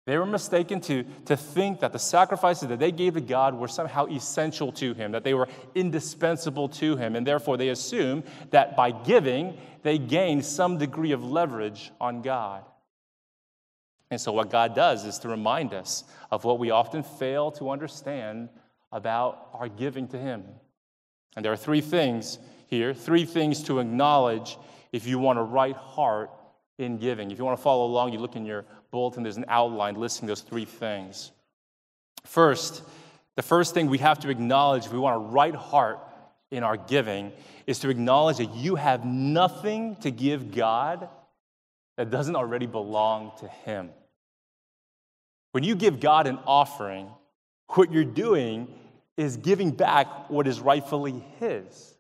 They 0.06 0.18
were 0.20 0.26
mistaken 0.26 0.82
to, 0.82 1.04
to 1.26 1.36
think 1.36 1.80
that 1.80 1.92
the 1.92 2.00
sacrifices 2.00 2.70
that 2.70 2.78
they 2.78 2.92
gave 2.92 3.16
to 3.16 3.22
God 3.22 3.56
were 3.56 3.68
somehow 3.68 4.06
essential 4.06 4.72
to 4.74 4.94
Him, 4.94 5.12
that 5.14 5.24
they 5.24 5.34
were 5.34 5.48
indispensable 5.74 6.70
to 6.70 6.96
Him, 6.96 7.16
and 7.16 7.26
therefore 7.26 7.58
they 7.58 7.70
assume 7.70 8.24
that 8.52 8.76
by 8.76 8.92
giving, 8.92 9.58
they 9.82 9.98
gain 9.98 10.44
some 10.44 10.78
degree 10.78 11.12
of 11.12 11.24
leverage 11.24 11.92
on 12.00 12.22
God. 12.22 12.64
And 14.12 14.22
so, 14.22 14.32
what 14.32 14.52
God 14.52 14.76
does 14.76 15.06
is 15.06 15.18
to 15.20 15.28
remind 15.28 15.74
us 15.74 16.04
of 16.30 16.44
what 16.44 16.60
we 16.60 16.70
often 16.70 17.02
fail 17.02 17.50
to 17.54 17.72
understand 17.72 18.50
about 18.92 19.50
our 19.54 19.68
giving 19.68 20.08
to 20.10 20.20
Him. 20.20 20.44
And 21.36 21.44
there 21.44 21.52
are 21.52 21.58
three 21.58 21.82
things 21.82 22.38
here, 22.68 22.94
three 22.94 23.26
things 23.26 23.64
to 23.64 23.80
acknowledge 23.80 24.58
if 24.92 25.08
you 25.08 25.18
want 25.18 25.40
a 25.40 25.44
right 25.44 25.76
heart 25.76 26.30
in 26.78 26.98
giving. 26.98 27.32
If 27.32 27.40
you 27.40 27.46
want 27.46 27.58
to 27.58 27.64
follow 27.64 27.86
along, 27.86 28.14
you 28.14 28.20
look 28.20 28.36
in 28.36 28.46
your 28.46 28.66
bulletin, 28.96 29.24
there's 29.24 29.36
an 29.36 29.46
outline 29.50 29.96
listing 29.96 30.26
those 30.26 30.40
three 30.40 30.64
things. 30.64 31.32
First, 32.24 32.82
the 33.36 33.42
first 33.42 33.74
thing 33.74 33.88
we 33.88 33.98
have 33.98 34.20
to 34.20 34.30
acknowledge 34.30 34.86
if 34.86 34.94
we 34.94 35.00
want 35.00 35.18
a 35.18 35.20
right 35.20 35.54
heart 35.54 36.00
in 36.50 36.64
our 36.64 36.78
giving 36.78 37.34
is 37.68 37.80
to 37.80 37.90
acknowledge 37.90 38.38
that 38.38 38.56
you 38.56 38.76
have 38.76 39.06
nothing 39.06 39.98
to 39.98 40.12
give 40.12 40.56
God 40.56 41.10
that 41.98 42.10
doesn't 42.10 42.38
already 42.38 42.68
belong 42.68 43.34
to 43.42 43.50
Him. 43.50 43.90
When 45.52 45.66
you 45.66 45.76
give 45.76 46.00
God 46.00 46.26
an 46.26 46.40
offering, 46.48 47.10
what 47.72 47.92
you're 47.92 48.06
doing 48.06 48.74
is 49.18 49.36
giving 49.36 49.72
back 49.72 50.30
what 50.30 50.48
is 50.48 50.62
rightfully 50.62 51.22
His. 51.42 51.96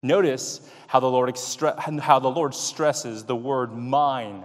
Notice 0.00 0.60
how 0.86 1.00
the 1.00 1.10
Lord, 1.10 1.28
extre- 1.28 1.76
how 1.98 2.20
the 2.20 2.30
Lord 2.30 2.54
stresses 2.54 3.24
the 3.24 3.34
word 3.34 3.72
mine 3.72 4.44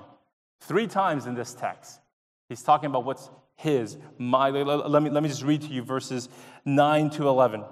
three 0.62 0.88
times 0.88 1.26
in 1.26 1.36
this 1.36 1.54
text. 1.54 2.00
He's 2.48 2.64
talking 2.64 2.88
about 2.88 3.06
what's 3.06 3.30
His. 3.56 3.98
My, 4.18 4.50
let, 4.50 5.04
me, 5.04 5.10
let 5.10 5.24
me 5.24 5.30
just 5.30 5.44
read 5.44 5.62
to 5.62 5.68
you 5.68 5.84
verses 5.84 6.30
9 6.66 7.10
to 7.12 7.28
11. 7.28 7.64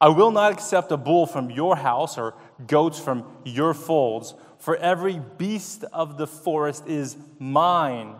I 0.00 0.08
will 0.08 0.30
not 0.30 0.52
accept 0.52 0.92
a 0.92 0.96
bull 0.96 1.26
from 1.26 1.50
your 1.50 1.74
house 1.74 2.18
or 2.18 2.34
goats 2.66 3.00
from 3.00 3.24
your 3.44 3.74
folds, 3.74 4.34
for 4.58 4.76
every 4.76 5.20
beast 5.38 5.84
of 5.92 6.18
the 6.18 6.26
forest 6.26 6.86
is 6.86 7.16
mine, 7.38 8.14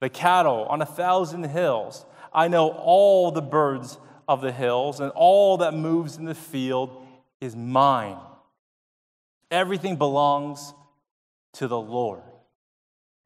the 0.00 0.08
cattle 0.08 0.66
on 0.68 0.82
a 0.82 0.86
thousand 0.86 1.44
hills. 1.44 2.04
I 2.32 2.48
know 2.48 2.70
all 2.70 3.30
the 3.30 3.42
birds 3.42 3.98
of 4.26 4.40
the 4.40 4.52
hills, 4.52 4.98
and 4.98 5.12
all 5.14 5.58
that 5.58 5.74
moves 5.74 6.16
in 6.16 6.24
the 6.24 6.34
field 6.34 7.06
is 7.40 7.54
mine. 7.54 8.16
Everything 9.50 9.96
belongs 9.96 10.72
to 11.54 11.68
the 11.68 11.78
Lord. 11.78 12.22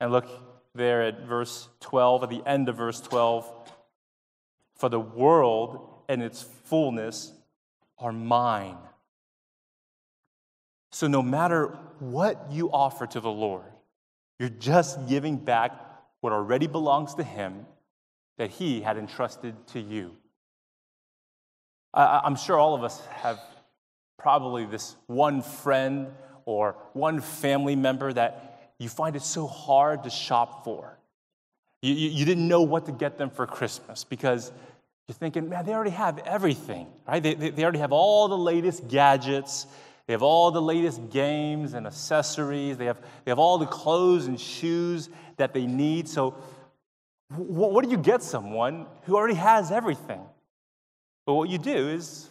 And 0.01 0.13
look 0.13 0.27
there 0.75 1.03
at 1.03 1.23
verse 1.23 1.69
12, 1.81 2.25
at 2.25 2.31
the 2.31 2.43
end 2.47 2.69
of 2.69 2.77
verse 2.77 3.01
12. 3.01 3.51
For 4.77 4.89
the 4.89 5.01
world 5.01 5.89
and 6.09 6.23
its 6.23 6.43
fullness 6.43 7.33
are 7.99 8.13
mine. 8.13 8.77
So, 10.93 11.07
no 11.07 11.23
matter 11.23 11.77
what 11.99 12.47
you 12.51 12.71
offer 12.71 13.07
to 13.07 13.21
the 13.21 13.31
Lord, 13.31 13.65
you're 14.39 14.49
just 14.49 15.09
giving 15.09 15.37
back 15.37 15.73
what 16.21 16.33
already 16.33 16.67
belongs 16.67 17.15
to 17.15 17.23
Him 17.23 17.67
that 18.39 18.51
He 18.51 18.81
had 18.81 18.97
entrusted 18.97 19.55
to 19.69 19.81
you. 19.81 20.17
I, 21.93 22.23
am 22.25 22.37
sure 22.37 22.59
all 22.59 22.75
of 22.75 22.85
us 22.85 23.01
have 23.07 23.41
probably 24.19 24.67
this 24.67 24.97
one 25.07 25.41
friend 25.41 26.09
or 26.45 26.77
one 26.93 27.21
family 27.21 27.77
member 27.77 28.13
that 28.13 28.46
you 28.79 28.89
find 28.89 29.17
it 29.17 29.23
so 29.23 29.47
hard 29.47 30.05
to 30.05 30.11
shop 30.11 30.65
for. 30.65 30.99
You, 31.83 31.95
you, 31.95 32.09
you 32.11 32.25
didn't 32.25 32.49
know 32.49 32.63
what 32.63 32.87
to 32.87 32.93
get 32.93 33.19
them 33.19 33.31
for 33.31 33.47
Christmas 33.47 34.05
because 34.05 34.53
you're 35.07 35.15
thinking, 35.15 35.49
man, 35.49 35.65
they 35.65 35.73
already 35.73 35.91
have 35.91 36.19
everything, 36.19 36.89
right? 37.07 37.23
They, 37.23 37.35
they, 37.35 37.51
they 37.51 37.63
already 37.63 37.79
have 37.79 37.93
all 37.93 38.29
the 38.29 38.39
latest 38.39 38.89
gadgets. 38.89 39.67
They 40.07 40.13
have 40.13 40.23
all 40.23 40.51
the 40.51 40.63
latest 40.63 41.11
games 41.11 41.75
and 41.75 41.87
accessories. 41.87 42.77
They 42.77 42.87
have, 42.87 43.01
they 43.25 43.31
have 43.31 43.39
all 43.39 43.59
the 43.59 43.67
clothes 43.67 44.27
and 44.27 44.41
shoes 44.41 45.09
that 45.37 45.55
they 45.55 45.67
need. 45.67 46.09
So, 46.09 46.35
what, 47.35 47.73
what 47.73 47.85
do 47.85 47.91
you 47.91 47.99
get 47.99 48.23
someone 48.23 48.87
who 49.03 49.17
already 49.17 49.35
has 49.35 49.71
everything? 49.71 50.21
But 51.25 51.35
what 51.35 51.49
you 51.49 51.59
do 51.59 51.89
is 51.89 52.29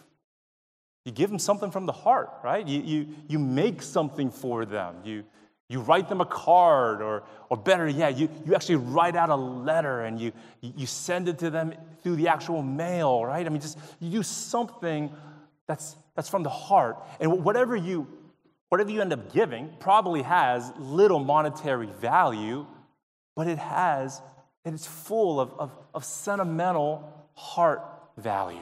you 1.03 1.11
give 1.11 1.29
them 1.29 1.39
something 1.39 1.69
from 1.69 1.85
the 1.85 1.91
heart, 1.91 2.29
right? 2.43 2.65
You, 2.65 2.81
you, 2.81 3.07
you 3.27 3.39
make 3.39 3.81
something 3.81 4.31
for 4.31 4.65
them. 4.65 4.95
You, 5.03 5.23
you 5.67 5.79
write 5.79 6.09
them 6.09 6.21
a 6.21 6.25
card, 6.25 7.01
or, 7.01 7.23
or 7.49 7.57
better 7.57 7.87
yet, 7.87 8.17
you, 8.17 8.29
you 8.45 8.53
actually 8.53 8.75
write 8.75 9.15
out 9.15 9.29
a 9.29 9.35
letter 9.35 10.01
and 10.01 10.19
you, 10.19 10.31
you 10.61 10.85
send 10.85 11.27
it 11.27 11.39
to 11.39 11.49
them 11.49 11.73
through 12.03 12.17
the 12.17 12.27
actual 12.27 12.61
mail, 12.61 13.25
right? 13.25 13.45
I 13.45 13.49
mean, 13.49 13.61
just 13.61 13.79
you 13.99 14.11
do 14.11 14.23
something 14.23 15.11
that's, 15.67 15.95
that's 16.15 16.29
from 16.29 16.43
the 16.43 16.49
heart. 16.49 16.97
And 17.19 17.43
whatever 17.43 17.75
you, 17.75 18.07
whatever 18.69 18.91
you 18.91 19.01
end 19.01 19.11
up 19.11 19.33
giving 19.33 19.73
probably 19.79 20.21
has 20.21 20.71
little 20.77 21.19
monetary 21.19 21.87
value, 21.99 22.67
but 23.35 23.47
it 23.47 23.57
has, 23.57 24.21
and 24.65 24.75
it's 24.75 24.85
full 24.85 25.39
of, 25.39 25.51
of, 25.57 25.71
of 25.95 26.05
sentimental 26.05 27.11
heart 27.33 27.81
value. 28.17 28.59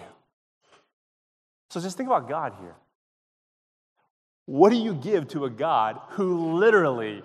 So 1.70 1.82
just 1.82 1.98
think 1.98 2.08
about 2.08 2.30
God 2.30 2.54
here. 2.62 2.76
What 4.46 4.72
do 4.72 4.76
you 4.76 4.94
give 4.94 5.30
to 5.30 5.46
a 5.46 5.50
God 5.50 6.00
who 6.10 6.56
literally 6.56 7.24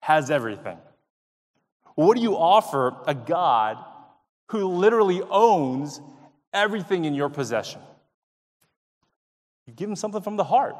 has 0.00 0.30
everything? 0.30 0.78
What 1.94 2.16
do 2.16 2.22
you 2.22 2.36
offer 2.36 2.94
a 3.06 3.14
God 3.14 3.76
who 4.50 4.66
literally 4.68 5.20
owns 5.22 6.00
everything 6.52 7.04
in 7.04 7.14
your 7.14 7.28
possession? 7.28 7.80
You 9.66 9.74
give 9.74 9.90
him 9.90 9.96
something 9.96 10.22
from 10.22 10.36
the 10.36 10.44
heart. 10.44 10.76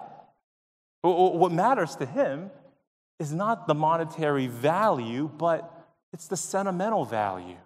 What 1.02 1.52
matters 1.52 1.96
to 1.96 2.06
him 2.06 2.50
is 3.18 3.32
not 3.32 3.66
the 3.66 3.74
monetary 3.74 4.46
value, 4.46 5.28
but 5.36 5.86
it's 6.12 6.28
the 6.28 6.36
sentimental 6.36 7.04
value. 7.04 7.58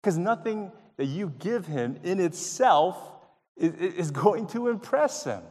Because 0.00 0.16
nothing 0.16 0.72
that 0.96 1.06
you 1.06 1.32
give 1.38 1.66
him 1.66 1.98
in 2.04 2.20
itself 2.20 2.96
is 3.56 4.10
going 4.10 4.46
to 4.48 4.68
impress 4.68 5.24
him. 5.24 5.42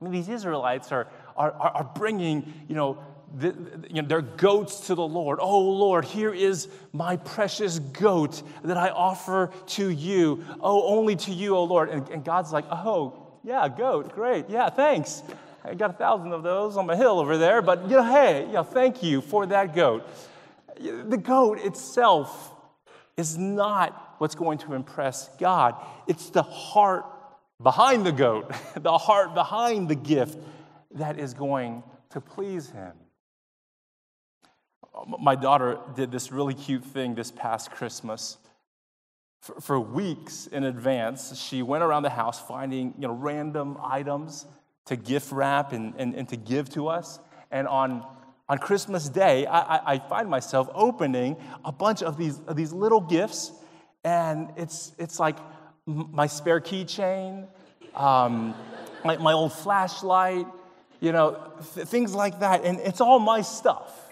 These 0.00 0.28
Israelites 0.28 0.92
are, 0.92 1.08
are, 1.36 1.52
are 1.52 1.90
bringing, 1.94 2.52
you 2.68 2.76
know, 2.76 2.98
the, 3.36 3.54
you 3.90 4.00
know, 4.00 4.08
their 4.08 4.22
goats 4.22 4.86
to 4.86 4.94
the 4.94 5.06
Lord. 5.06 5.38
Oh, 5.40 5.60
Lord, 5.60 6.04
here 6.04 6.32
is 6.32 6.68
my 6.92 7.16
precious 7.16 7.78
goat 7.78 8.42
that 8.62 8.76
I 8.76 8.90
offer 8.90 9.50
to 9.66 9.88
you. 9.88 10.44
Oh, 10.60 10.96
only 10.96 11.16
to 11.16 11.32
you, 11.32 11.56
oh 11.56 11.64
Lord. 11.64 11.90
And, 11.90 12.08
and 12.08 12.24
God's 12.24 12.52
like, 12.52 12.64
oh, 12.70 13.26
yeah, 13.44 13.68
goat, 13.68 14.14
great. 14.14 14.48
Yeah, 14.48 14.70
thanks. 14.70 15.22
I 15.64 15.74
got 15.74 15.90
a 15.90 15.94
thousand 15.94 16.32
of 16.32 16.42
those 16.42 16.76
on 16.76 16.86
my 16.86 16.96
hill 16.96 17.18
over 17.18 17.36
there, 17.36 17.60
but 17.60 17.82
you 17.84 17.96
know, 17.96 18.04
hey, 18.04 18.46
you 18.46 18.52
know, 18.52 18.62
thank 18.62 19.02
you 19.02 19.20
for 19.20 19.46
that 19.46 19.74
goat. 19.74 20.08
The 20.78 21.16
goat 21.16 21.58
itself 21.58 22.54
is 23.16 23.36
not 23.36 24.14
what's 24.18 24.34
going 24.34 24.58
to 24.58 24.74
impress 24.74 25.28
God. 25.38 25.74
It's 26.06 26.30
the 26.30 26.42
heart 26.42 27.04
behind 27.62 28.06
the 28.06 28.12
goat, 28.12 28.52
the 28.76 28.98
heart 28.98 29.34
behind 29.34 29.88
the 29.88 29.94
gift 29.94 30.38
that 30.92 31.18
is 31.18 31.34
going 31.34 31.82
to 32.10 32.20
please 32.20 32.70
him. 32.70 32.92
Uh, 34.94 35.04
my 35.20 35.34
daughter 35.34 35.78
did 35.94 36.10
this 36.10 36.32
really 36.32 36.54
cute 36.54 36.84
thing 36.84 37.14
this 37.14 37.30
past 37.30 37.70
Christmas. 37.70 38.38
For, 39.42 39.60
for 39.60 39.80
weeks 39.80 40.46
in 40.46 40.64
advance, 40.64 41.38
she 41.38 41.62
went 41.62 41.84
around 41.84 42.02
the 42.02 42.10
house 42.10 42.40
finding 42.40 42.94
you 42.98 43.06
know, 43.06 43.14
random 43.14 43.76
items 43.82 44.46
to 44.86 44.96
gift 44.96 45.30
wrap 45.30 45.72
and, 45.72 45.94
and, 45.98 46.14
and 46.14 46.28
to 46.30 46.36
give 46.36 46.70
to 46.70 46.88
us. 46.88 47.20
And 47.50 47.68
on, 47.68 48.04
on 48.48 48.58
Christmas 48.58 49.08
Day, 49.08 49.46
I, 49.46 49.94
I 49.94 49.98
find 49.98 50.28
myself 50.28 50.68
opening 50.74 51.36
a 51.64 51.72
bunch 51.72 52.02
of 52.02 52.16
these, 52.16 52.40
of 52.46 52.56
these 52.56 52.72
little 52.72 53.00
gifts, 53.00 53.52
and 54.02 54.50
it's, 54.56 54.92
it's 54.98 55.20
like 55.20 55.36
my 55.88 56.26
spare 56.26 56.60
keychain, 56.60 57.48
um, 57.94 58.54
my, 59.04 59.16
my 59.16 59.32
old 59.32 59.52
flashlight, 59.52 60.46
you 61.00 61.12
know, 61.12 61.52
th- 61.74 61.86
things 61.86 62.14
like 62.14 62.40
that. 62.40 62.64
And 62.64 62.78
it's 62.80 63.00
all 63.00 63.18
my 63.18 63.40
stuff. 63.40 64.10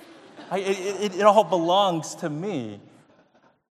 I, 0.50 0.58
it, 0.58 1.12
it, 1.12 1.14
it 1.16 1.22
all 1.22 1.44
belongs 1.44 2.14
to 2.16 2.30
me. 2.30 2.80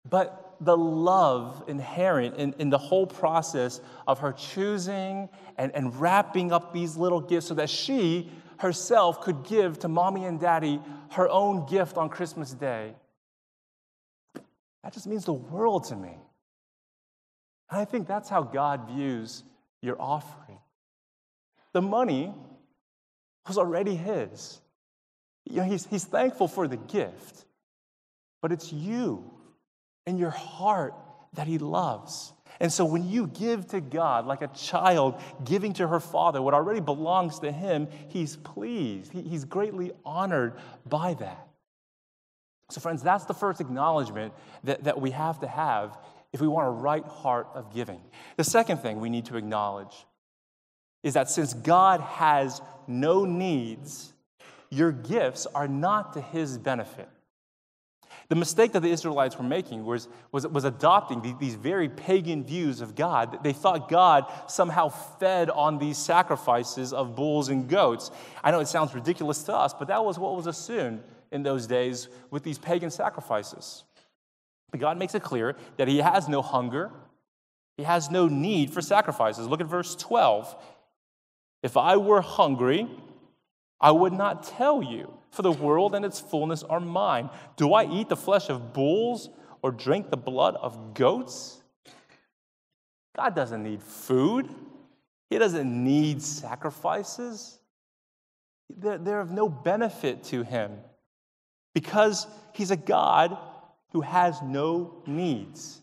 But 0.07 0.55
the 0.61 0.77
love 0.77 1.63
inherent 1.67 2.35
in, 2.35 2.53
in 2.59 2.69
the 2.69 2.77
whole 2.77 3.07
process 3.07 3.81
of 4.07 4.19
her 4.19 4.33
choosing 4.33 5.27
and, 5.57 5.71
and 5.73 5.99
wrapping 5.99 6.51
up 6.51 6.73
these 6.73 6.95
little 6.95 7.21
gifts 7.21 7.47
so 7.47 7.55
that 7.55 7.69
she 7.69 8.29
herself 8.57 9.21
could 9.21 9.43
give 9.43 9.79
to 9.79 9.87
mommy 9.87 10.25
and 10.25 10.39
daddy 10.39 10.79
her 11.11 11.27
own 11.29 11.65
gift 11.65 11.97
on 11.97 12.09
Christmas 12.09 12.51
Day. 12.51 12.93
That 14.83 14.93
just 14.93 15.07
means 15.07 15.25
the 15.25 15.33
world 15.33 15.85
to 15.85 15.95
me. 15.95 16.17
And 17.69 17.79
I 17.79 17.85
think 17.85 18.07
that's 18.07 18.29
how 18.29 18.43
God 18.43 18.89
views 18.89 19.43
your 19.81 19.99
offering. 20.01 20.59
The 21.73 21.81
money 21.81 22.33
was 23.47 23.57
already 23.57 23.95
His. 23.95 24.61
You 25.45 25.57
know, 25.57 25.63
he's, 25.63 25.85
he's 25.85 26.05
thankful 26.05 26.47
for 26.47 26.67
the 26.67 26.77
gift, 26.77 27.45
but 28.41 28.51
it's 28.51 28.73
you 28.73 29.31
and 30.07 30.17
your 30.17 30.31
heart 30.31 30.93
that 31.33 31.47
He 31.47 31.57
loves. 31.57 32.33
And 32.59 32.71
so 32.71 32.85
when 32.85 33.07
you 33.09 33.27
give 33.27 33.67
to 33.67 33.81
God 33.81 34.25
like 34.25 34.41
a 34.41 34.47
child 34.47 35.21
giving 35.43 35.73
to 35.73 35.87
her 35.87 35.99
father 35.99 36.41
what 36.41 36.53
already 36.53 36.79
belongs 36.79 37.39
to 37.39 37.51
him, 37.51 37.87
he's 38.07 38.37
pleased. 38.37 39.11
He, 39.11 39.21
he's 39.23 39.45
greatly 39.45 39.91
honored 40.05 40.53
by 40.85 41.15
that. 41.15 41.47
So, 42.69 42.81
friends, 42.81 43.03
that's 43.03 43.25
the 43.25 43.33
first 43.33 43.61
acknowledgement 43.61 44.33
that, 44.63 44.85
that 44.85 44.99
we 44.99 45.11
have 45.11 45.39
to 45.41 45.47
have 45.47 45.97
if 46.35 46.41
we 46.41 46.49
want 46.49 46.67
a 46.67 46.71
right 46.71 47.05
heart 47.05 47.47
of 47.55 47.73
giving. 47.73 48.01
The 48.35 48.43
second 48.43 48.79
thing 48.79 48.99
we 48.99 49.09
need 49.09 49.25
to 49.27 49.37
acknowledge 49.37 50.05
is 51.01 51.13
that 51.13 51.29
since 51.29 51.53
God 51.53 52.01
has 52.01 52.61
no 52.87 53.23
needs, 53.23 54.11
your 54.69 54.91
gifts 54.91 55.47
are 55.55 55.69
not 55.69 56.11
to 56.13 56.21
his 56.21 56.57
benefit. 56.57 57.07
The 58.27 58.35
mistake 58.35 58.73
that 58.73 58.81
the 58.81 58.89
Israelites 58.89 59.37
were 59.37 59.45
making 59.45 59.85
was, 59.85 60.09
was, 60.33 60.45
was 60.45 60.65
adopting 60.65 61.37
these 61.39 61.55
very 61.55 61.87
pagan 61.87 62.43
views 62.43 62.81
of 62.81 62.95
God. 62.95 63.41
They 63.41 63.53
thought 63.53 63.87
God 63.87 64.25
somehow 64.47 64.89
fed 64.89 65.49
on 65.49 65.77
these 65.77 65.97
sacrifices 65.97 66.91
of 66.91 67.15
bulls 67.15 67.47
and 67.47 67.69
goats. 67.69 68.11
I 68.43 68.51
know 68.51 68.59
it 68.59 68.67
sounds 68.67 68.93
ridiculous 68.93 69.41
to 69.43 69.55
us, 69.55 69.73
but 69.73 69.87
that 69.87 70.03
was 70.03 70.19
what 70.19 70.35
was 70.35 70.47
assumed 70.47 71.01
in 71.31 71.43
those 71.43 71.65
days 71.65 72.09
with 72.29 72.43
these 72.43 72.57
pagan 72.57 72.91
sacrifices. 72.91 73.85
God 74.77 74.97
makes 74.97 75.15
it 75.15 75.23
clear 75.23 75.55
that 75.77 75.87
He 75.87 75.99
has 75.99 76.27
no 76.27 76.41
hunger, 76.41 76.91
He 77.77 77.83
has 77.83 78.09
no 78.09 78.27
need 78.27 78.71
for 78.71 78.81
sacrifices. 78.81 79.47
Look 79.47 79.61
at 79.61 79.67
verse 79.67 79.95
12. 79.95 80.55
If 81.63 81.77
I 81.77 81.97
were 81.97 82.21
hungry, 82.21 82.87
I 83.81 83.91
would 83.91 84.13
not 84.13 84.43
tell 84.43 84.81
you, 84.81 85.13
for 85.31 85.41
the 85.41 85.51
world 85.51 85.95
and 85.95 86.05
its 86.05 86.19
fullness 86.19 86.63
are 86.63 86.79
mine. 86.79 87.29
Do 87.57 87.73
I 87.73 87.85
eat 87.85 88.07
the 88.07 88.15
flesh 88.15 88.49
of 88.49 88.73
bulls 88.73 89.29
or 89.61 89.71
drink 89.71 90.09
the 90.09 90.17
blood 90.17 90.55
of 90.55 90.93
goats? 90.93 91.61
God 93.15 93.35
doesn't 93.35 93.63
need 93.63 93.81
food, 93.81 94.49
He 95.29 95.37
doesn't 95.37 95.83
need 95.83 96.21
sacrifices. 96.21 97.59
They're, 98.69 98.97
they're 98.97 99.21
of 99.21 99.31
no 99.31 99.47
benefit 99.47 100.23
to 100.25 100.43
Him 100.43 100.71
because 101.73 102.27
He's 102.53 102.71
a 102.71 102.77
God 102.77 103.37
who 103.95 104.01
has 104.01 104.41
no 104.41 104.93
needs. 105.05 105.79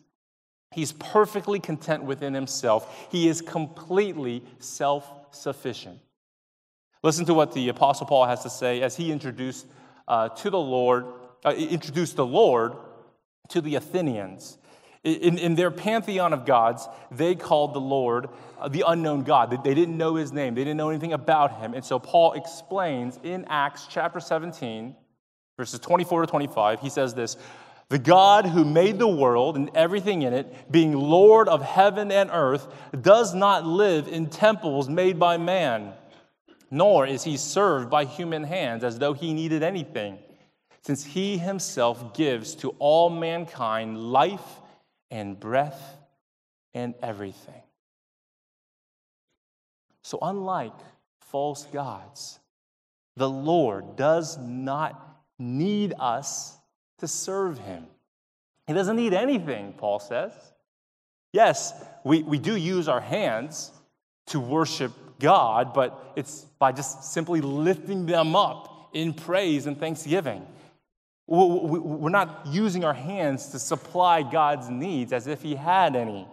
He's 0.70 0.92
perfectly 0.92 1.58
content 1.58 2.04
within 2.04 2.34
Himself, 2.34 3.08
He 3.10 3.26
is 3.26 3.40
completely 3.40 4.44
self 4.58 5.10
sufficient. 5.30 5.98
Listen 7.02 7.24
to 7.24 7.32
what 7.32 7.54
the 7.54 7.70
Apostle 7.70 8.06
Paul 8.06 8.26
has 8.26 8.42
to 8.42 8.50
say 8.50 8.82
as 8.82 8.94
he 8.94 9.10
introduced 9.10 9.66
uh, 10.06 10.28
to 10.28 10.50
the 10.50 10.58
Lord, 10.58 11.06
uh, 11.42 11.54
introduced 11.54 12.16
the 12.16 12.26
Lord 12.26 12.74
to 13.48 13.62
the 13.62 13.76
Athenians. 13.76 14.58
In, 15.02 15.38
in, 15.38 15.54
their 15.54 15.70
pantheon 15.70 16.34
of 16.34 16.44
gods, 16.44 16.86
they 17.10 17.34
called 17.34 17.72
the 17.72 17.80
Lord 17.80 18.28
uh, 18.60 18.68
the 18.68 18.84
unknown 18.86 19.22
God. 19.22 19.50
They, 19.50 19.70
they 19.70 19.74
didn't 19.74 19.96
know 19.96 20.16
his 20.16 20.32
name, 20.32 20.54
they 20.54 20.64
didn't 20.64 20.76
know 20.76 20.90
anything 20.90 21.14
about 21.14 21.60
him. 21.60 21.72
And 21.72 21.82
so 21.82 21.98
Paul 21.98 22.34
explains 22.34 23.18
in 23.22 23.46
Acts 23.46 23.86
chapter 23.88 24.20
17, 24.20 24.94
verses 25.56 25.80
24 25.80 26.20
to 26.20 26.26
25, 26.26 26.80
he 26.80 26.90
says 26.90 27.14
this 27.14 27.38
The 27.92 27.98
God 27.98 28.46
who 28.46 28.64
made 28.64 28.98
the 28.98 29.06
world 29.06 29.56
and 29.56 29.70
everything 29.74 30.22
in 30.22 30.32
it, 30.32 30.72
being 30.72 30.92
Lord 30.92 31.46
of 31.46 31.62
heaven 31.62 32.10
and 32.10 32.30
earth, 32.32 32.66
does 32.98 33.34
not 33.34 33.66
live 33.66 34.08
in 34.08 34.30
temples 34.30 34.88
made 34.88 35.18
by 35.18 35.36
man 35.36 35.92
nor 36.72 37.06
is 37.06 37.22
he 37.22 37.36
served 37.36 37.90
by 37.90 38.06
human 38.06 38.42
hands 38.42 38.82
as 38.82 38.98
though 38.98 39.12
he 39.12 39.34
needed 39.34 39.62
anything, 39.62 40.18
since 40.80 41.04
he 41.04 41.36
himself 41.36 42.14
gives 42.14 42.54
to 42.54 42.70
all 42.78 43.10
mankind 43.10 43.98
life 43.98 44.60
and 45.10 45.38
breath 45.38 45.98
and 46.72 46.94
everything. 47.02 47.62
So, 50.00 50.18
unlike 50.22 50.72
false 51.20 51.66
gods, 51.66 52.40
the 53.16 53.28
Lord 53.28 53.94
does 53.94 54.38
not 54.38 55.20
need 55.38 55.92
us 55.98 56.56
to 57.02 57.08
serve 57.08 57.58
him. 57.58 57.84
He 58.68 58.74
doesn't 58.74 58.94
need 58.94 59.12
anything, 59.12 59.72
Paul 59.72 59.98
says. 59.98 60.32
Yes, 61.32 61.74
we, 62.04 62.22
we 62.22 62.38
do 62.38 62.54
use 62.54 62.86
our 62.86 63.00
hands 63.00 63.72
to 64.26 64.38
worship 64.38 64.92
God, 65.18 65.74
but 65.74 66.12
it's 66.14 66.46
by 66.60 66.70
just 66.70 67.12
simply 67.12 67.40
lifting 67.40 68.06
them 68.06 68.36
up 68.36 68.90
in 68.92 69.14
praise 69.14 69.66
and 69.66 69.76
thanksgiving. 69.76 70.46
We're 71.26 72.08
not 72.08 72.46
using 72.46 72.84
our 72.84 72.94
hands 72.94 73.48
to 73.48 73.58
supply 73.58 74.22
God's 74.22 74.70
needs 74.70 75.12
as 75.12 75.26
if 75.26 75.42
He 75.42 75.56
had 75.56 75.96
any. 75.96 76.28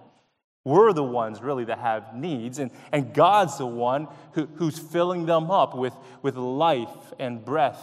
We're 0.65 0.93
the 0.93 1.03
ones 1.03 1.41
really 1.41 1.65
that 1.65 1.79
have 1.79 2.13
needs, 2.13 2.59
and, 2.59 2.69
and 2.91 3.11
God's 3.11 3.57
the 3.57 3.65
one 3.65 4.07
who, 4.33 4.47
who's 4.57 4.77
filling 4.77 5.25
them 5.25 5.49
up 5.49 5.75
with, 5.75 5.93
with 6.21 6.35
life 6.35 7.13
and 7.17 7.43
breath 7.43 7.81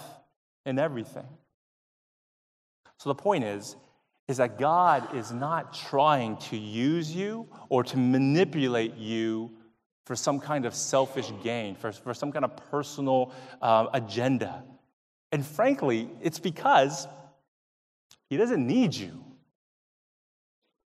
and 0.65 0.79
everything. 0.79 1.27
So 2.99 3.11
the 3.11 3.15
point 3.15 3.45
is, 3.45 3.77
is 4.29 4.39
that 4.39 4.59
God 4.59 5.15
is 5.15 5.33
not 5.33 5.73
trying 5.73 6.37
to 6.39 6.57
use 6.57 7.15
you 7.15 7.49
or 7.69 7.85
to 7.85 7.97
manipulate 7.97 8.97
you 8.97 9.51
for 10.05 10.17
some 10.17 10.41
kind 10.41 10.67
of 10.67 10.75
selfish 10.75 11.31
gain, 11.43 11.77
for, 11.77 11.93
for 11.93 12.15
some 12.15 12.33
kind 12.33 12.45
of 12.45 12.57
personal 12.71 13.33
uh, 13.63 13.87
agenda. 13.93 14.65
And 15.33 15.45
frankly, 15.45 16.09
it's 16.23 16.39
because 16.39 17.07
he 18.29 18.37
doesn't 18.37 18.65
need 18.65 18.95
you. 18.95 19.23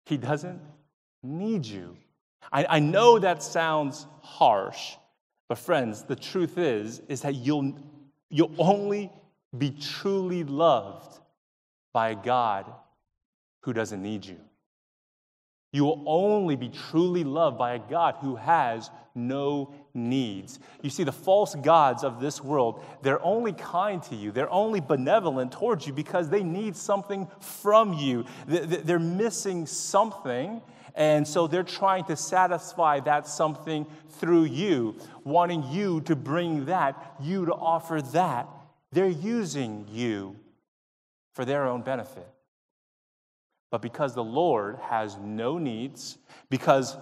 He 0.05 0.17
doesn't 0.17 0.61
need 1.23 1.65
you. 1.65 1.97
I, 2.51 2.65
I 2.69 2.79
know 2.79 3.19
that 3.19 3.41
sounds 3.41 4.05
harsh, 4.21 4.95
but 5.49 5.57
friends, 5.57 6.03
the 6.03 6.15
truth 6.15 6.57
is, 6.57 7.01
is 7.07 7.21
that 7.21 7.35
you'll, 7.35 7.73
you'll 8.29 8.53
only 8.57 9.11
be 9.57 9.71
truly 9.71 10.43
loved 10.43 11.19
by 11.95 12.09
a 12.09 12.15
God 12.15 12.69
who 13.61 13.71
doesn't 13.71 14.03
need 14.03 14.25
you. 14.25 14.35
You 15.71 15.85
will 15.85 16.03
only 16.05 16.57
be 16.57 16.67
truly 16.67 17.23
loved 17.23 17.57
by 17.57 17.75
a 17.75 17.79
God 17.79 18.17
who 18.19 18.35
has 18.35 18.89
no 19.15 19.73
needs. 19.93 20.59
You 20.81 20.89
see, 20.89 21.05
the 21.05 21.13
false 21.13 21.55
gods 21.55 22.03
of 22.03 22.19
this 22.19 22.43
world, 22.43 22.83
they're 23.01 23.23
only 23.23 23.53
kind 23.53 24.03
to 24.03 24.15
you, 24.15 24.33
they're 24.33 24.51
only 24.51 24.81
benevolent 24.81 25.53
towards 25.53 25.87
you 25.87 25.93
because 25.93 26.27
they 26.27 26.43
need 26.43 26.75
something 26.75 27.29
from 27.39 27.93
you. 27.93 28.25
They're 28.45 28.99
missing 28.99 29.65
something. 29.65 30.61
And 30.95 31.25
so 31.25 31.47
they're 31.47 31.63
trying 31.63 32.03
to 32.05 32.17
satisfy 32.17 32.99
that 33.01 33.25
something 33.25 33.87
through 34.19 34.45
you, 34.45 34.95
wanting 35.23 35.63
you 35.71 36.01
to 36.01 36.15
bring 36.17 36.65
that, 36.65 37.15
you 37.21 37.45
to 37.45 37.53
offer 37.53 38.01
that. 38.01 38.49
They're 38.91 39.07
using 39.07 39.87
you 39.89 40.35
for 41.35 41.45
their 41.45 41.65
own 41.65 41.81
benefit. 41.81 42.27
But 43.69 43.81
because 43.81 44.15
the 44.15 44.23
Lord 44.23 44.77
has 44.77 45.17
no 45.17 45.57
needs, 45.57 46.17
because 46.49 46.97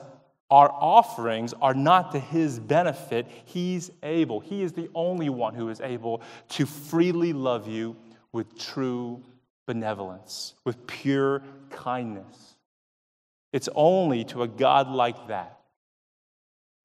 our 0.50 0.72
offerings 0.72 1.54
are 1.62 1.74
not 1.74 2.12
to 2.12 2.20
his 2.20 2.60
benefit, 2.60 3.28
he's 3.46 3.92
able, 4.02 4.40
he 4.40 4.64
is 4.64 4.74
the 4.74 4.90
only 4.96 5.30
one 5.30 5.54
who 5.54 5.70
is 5.70 5.82
able 5.82 6.22
to 6.50 6.66
freely 6.66 7.32
love 7.32 7.68
you 7.68 7.96
with 8.32 8.58
true 8.58 9.22
benevolence, 9.68 10.56
with 10.66 10.86
pure 10.88 11.44
kindness. 11.70 12.56
It's 13.52 13.70
only 13.76 14.24
to 14.26 14.42
a 14.42 14.48
God 14.48 14.90
like 14.90 15.28
that, 15.28 15.60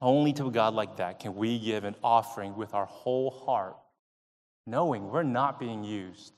only 0.02 0.34
to 0.34 0.48
a 0.48 0.50
God 0.50 0.74
like 0.74 0.98
that 0.98 1.18
can 1.18 1.34
we 1.34 1.58
give 1.58 1.84
an 1.84 1.96
offering 2.04 2.56
with 2.56 2.74
our 2.74 2.86
whole 2.86 3.30
heart, 3.30 3.76
knowing 4.66 5.10
we're 5.10 5.22
not 5.22 5.58
being 5.58 5.82
used, 5.82 6.34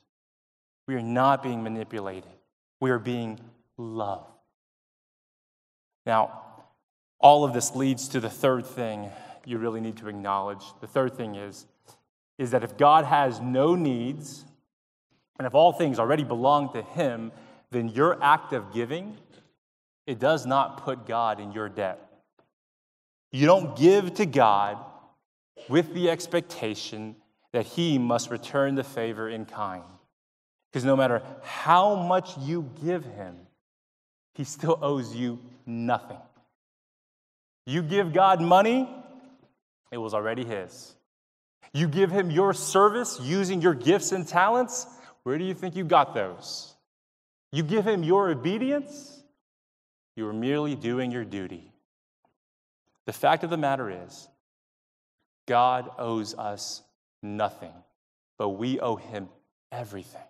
we 0.91 0.97
are 0.97 1.01
not 1.01 1.41
being 1.41 1.63
manipulated. 1.63 2.29
We 2.81 2.91
are 2.91 2.99
being 2.99 3.39
loved. 3.77 4.29
Now, 6.05 6.41
all 7.17 7.45
of 7.45 7.53
this 7.53 7.73
leads 7.73 8.09
to 8.09 8.19
the 8.19 8.29
third 8.29 8.65
thing 8.65 9.09
you 9.45 9.57
really 9.57 9.79
need 9.79 9.95
to 9.97 10.09
acknowledge. 10.09 10.61
The 10.81 10.87
third 10.87 11.15
thing 11.15 11.35
is, 11.35 11.65
is 12.37 12.51
that 12.51 12.65
if 12.65 12.75
God 12.75 13.05
has 13.05 13.39
no 13.39 13.73
needs, 13.73 14.43
and 15.39 15.47
if 15.47 15.55
all 15.55 15.71
things 15.71 15.97
already 15.97 16.25
belong 16.25 16.73
to 16.73 16.81
Him, 16.81 17.31
then 17.69 17.87
your 17.87 18.21
act 18.21 18.51
of 18.51 18.73
giving, 18.73 19.15
it 20.05 20.19
does 20.19 20.45
not 20.45 20.83
put 20.83 21.07
God 21.07 21.39
in 21.39 21.53
your 21.53 21.69
debt. 21.69 22.05
You 23.31 23.45
don't 23.45 23.77
give 23.77 24.15
to 24.15 24.25
God 24.25 24.77
with 25.69 25.93
the 25.93 26.09
expectation 26.09 27.15
that 27.53 27.65
He 27.65 27.97
must 27.97 28.29
return 28.29 28.75
the 28.75 28.83
favor 28.83 29.29
in 29.29 29.45
kind. 29.45 29.83
Because 30.71 30.85
no 30.85 30.95
matter 30.95 31.21
how 31.43 31.95
much 31.95 32.37
you 32.37 32.69
give 32.83 33.03
him, 33.03 33.35
he 34.35 34.45
still 34.45 34.79
owes 34.81 35.13
you 35.13 35.39
nothing. 35.65 36.17
You 37.65 37.81
give 37.81 38.13
God 38.13 38.41
money, 38.41 38.89
it 39.91 39.97
was 39.97 40.13
already 40.13 40.45
his. 40.45 40.95
You 41.73 41.87
give 41.87 42.09
him 42.09 42.31
your 42.31 42.53
service 42.53 43.19
using 43.21 43.61
your 43.61 43.73
gifts 43.73 44.13
and 44.13 44.25
talents, 44.25 44.87
where 45.23 45.37
do 45.37 45.43
you 45.43 45.53
think 45.53 45.75
you 45.75 45.83
got 45.83 46.13
those? 46.13 46.73
You 47.51 47.63
give 47.63 47.85
him 47.85 48.03
your 48.03 48.29
obedience, 48.29 49.21
you 50.15 50.27
are 50.27 50.33
merely 50.33 50.75
doing 50.75 51.11
your 51.11 51.25
duty. 51.25 51.71
The 53.05 53.13
fact 53.13 53.43
of 53.43 53.49
the 53.49 53.57
matter 53.57 54.05
is, 54.05 54.29
God 55.47 55.89
owes 55.97 56.33
us 56.35 56.81
nothing, 57.21 57.73
but 58.37 58.49
we 58.49 58.79
owe 58.79 58.95
him 58.95 59.27
everything 59.71 60.21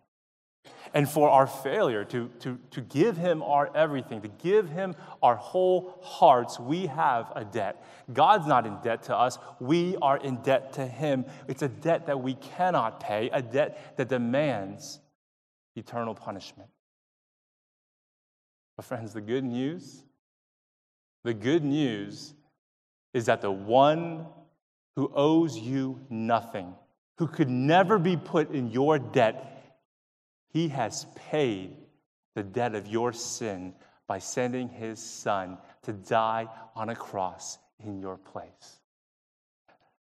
and 0.93 1.10
for 1.10 1.30
our 1.30 1.47
failure 1.47 2.04
to, 2.06 2.30
to, 2.39 2.60
to 2.71 2.82
give 2.82 3.17
Him 3.17 3.41
our 3.41 3.75
everything, 3.75 4.21
to 4.21 4.27
give 4.27 4.69
Him 4.69 4.95
our 5.21 5.36
whole 5.36 5.99
hearts, 6.01 6.60
we 6.60 6.88
have 6.88 7.32
a 7.36 7.45
debt. 7.45 7.84
God's 8.12 8.47
not 8.47 8.65
in 8.65 8.77
debt 8.84 9.04
to 9.04 9.17
us, 9.17 9.38
we 9.60 9.95
are 10.01 10.17
in 10.17 10.38
debt 10.38 10.73
to 10.73 10.86
Him. 10.86 11.25
It's 11.47 11.62
a 11.62 11.69
debt 11.69 12.08
that 12.08 12.21
we 12.21 12.36
cannot 12.36 12.99
pay, 12.99 13.30
a 13.32 13.41
debt 13.41 13.97
that 13.97 14.10
demands 14.10 14.99
eternal 15.75 16.15
punishment. 16.15 16.69
But, 18.75 18.86
friends, 18.86 19.13
the 19.13 19.21
good 19.21 19.43
news, 19.43 20.04
the 21.23 21.34
good 21.34 21.63
news 21.63 22.34
is 23.13 23.25
that 23.25 23.41
the 23.41 23.51
one 23.51 24.25
who 24.95 25.12
owes 25.13 25.58
you 25.58 25.99
nothing, 26.10 26.73
who 27.17 27.27
could 27.27 27.49
never 27.49 27.99
be 27.99 28.17
put 28.17 28.51
in 28.51 28.71
your 28.71 28.99
debt, 28.99 29.51
he 30.52 30.68
has 30.70 31.06
paid 31.16 31.76
the 32.36 32.44
debt 32.44 32.76
of 32.76 32.88
your 32.88 33.14
sin 33.14 33.74
by 34.08 34.20
sending 34.20 34.70
his 34.70 35.00
son 35.00 35.58
to 35.84 35.94
die 35.94 36.48
on 36.76 36.90
a 36.90 36.96
cross 36.96 37.58
in 37.84 38.00
your 38.00 38.18
place. 38.18 38.80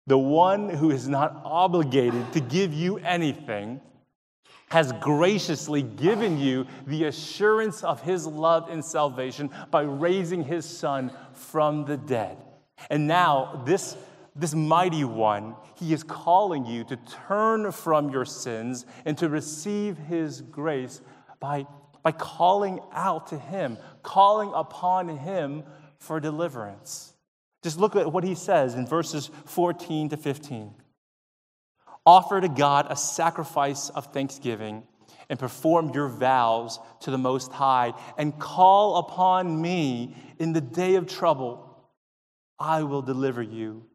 The 0.07 0.17
one 0.17 0.69
who 0.69 0.91
is 0.91 1.07
not 1.07 1.41
obligated 1.43 2.31
to 2.33 2.39
give 2.39 2.73
you 2.73 2.97
anything 2.97 3.81
has 4.69 4.91
graciously 4.93 5.81
given 5.81 6.39
you 6.39 6.65
the 6.85 7.05
assurance 7.05 7.83
of 7.83 8.01
his 8.01 8.25
love 8.25 8.69
and 8.69 8.83
salvation 8.83 9.49
by 9.71 9.81
raising 9.81 10.43
his 10.43 10.65
son 10.65 11.11
from 11.33 11.85
the 11.85 11.97
dead. 11.97 12.37
And 12.89 13.07
now, 13.07 13.63
this, 13.65 13.95
this 14.35 14.53
mighty 14.53 15.05
one, 15.05 15.55
he 15.75 15.93
is 15.93 16.03
calling 16.03 16.65
you 16.65 16.83
to 16.85 16.97
turn 17.27 17.71
from 17.71 18.09
your 18.09 18.25
sins 18.25 18.85
and 19.05 19.17
to 19.17 19.29
receive 19.29 19.97
his 19.97 20.41
grace 20.41 21.01
by, 21.39 21.65
by 22.03 22.11
calling 22.11 22.81
out 22.91 23.27
to 23.27 23.39
him, 23.39 23.77
calling 24.03 24.51
upon 24.53 25.07
him 25.07 25.63
for 25.99 26.19
deliverance. 26.19 27.13
Just 27.63 27.79
look 27.79 27.95
at 27.95 28.11
what 28.11 28.23
he 28.23 28.35
says 28.35 28.75
in 28.75 28.85
verses 28.85 29.31
14 29.45 30.09
to 30.09 30.17
15. 30.17 30.73
Offer 32.05 32.41
to 32.41 32.49
God 32.49 32.87
a 32.89 32.95
sacrifice 32.95 33.89
of 33.89 34.13
thanksgiving 34.13 34.83
and 35.29 35.39
perform 35.39 35.89
your 35.89 36.07
vows 36.07 36.79
to 36.99 37.09
the 37.09 37.17
Most 37.17 37.51
High 37.51 37.93
and 38.17 38.37
call 38.37 38.97
upon 38.97 39.59
me 39.61 40.15
in 40.37 40.53
the 40.53 40.61
day 40.61 40.95
of 40.95 41.07
trouble. 41.07 41.89
I 42.59 42.83
will 42.83 43.01
deliver 43.01 43.41
you, 43.41 43.85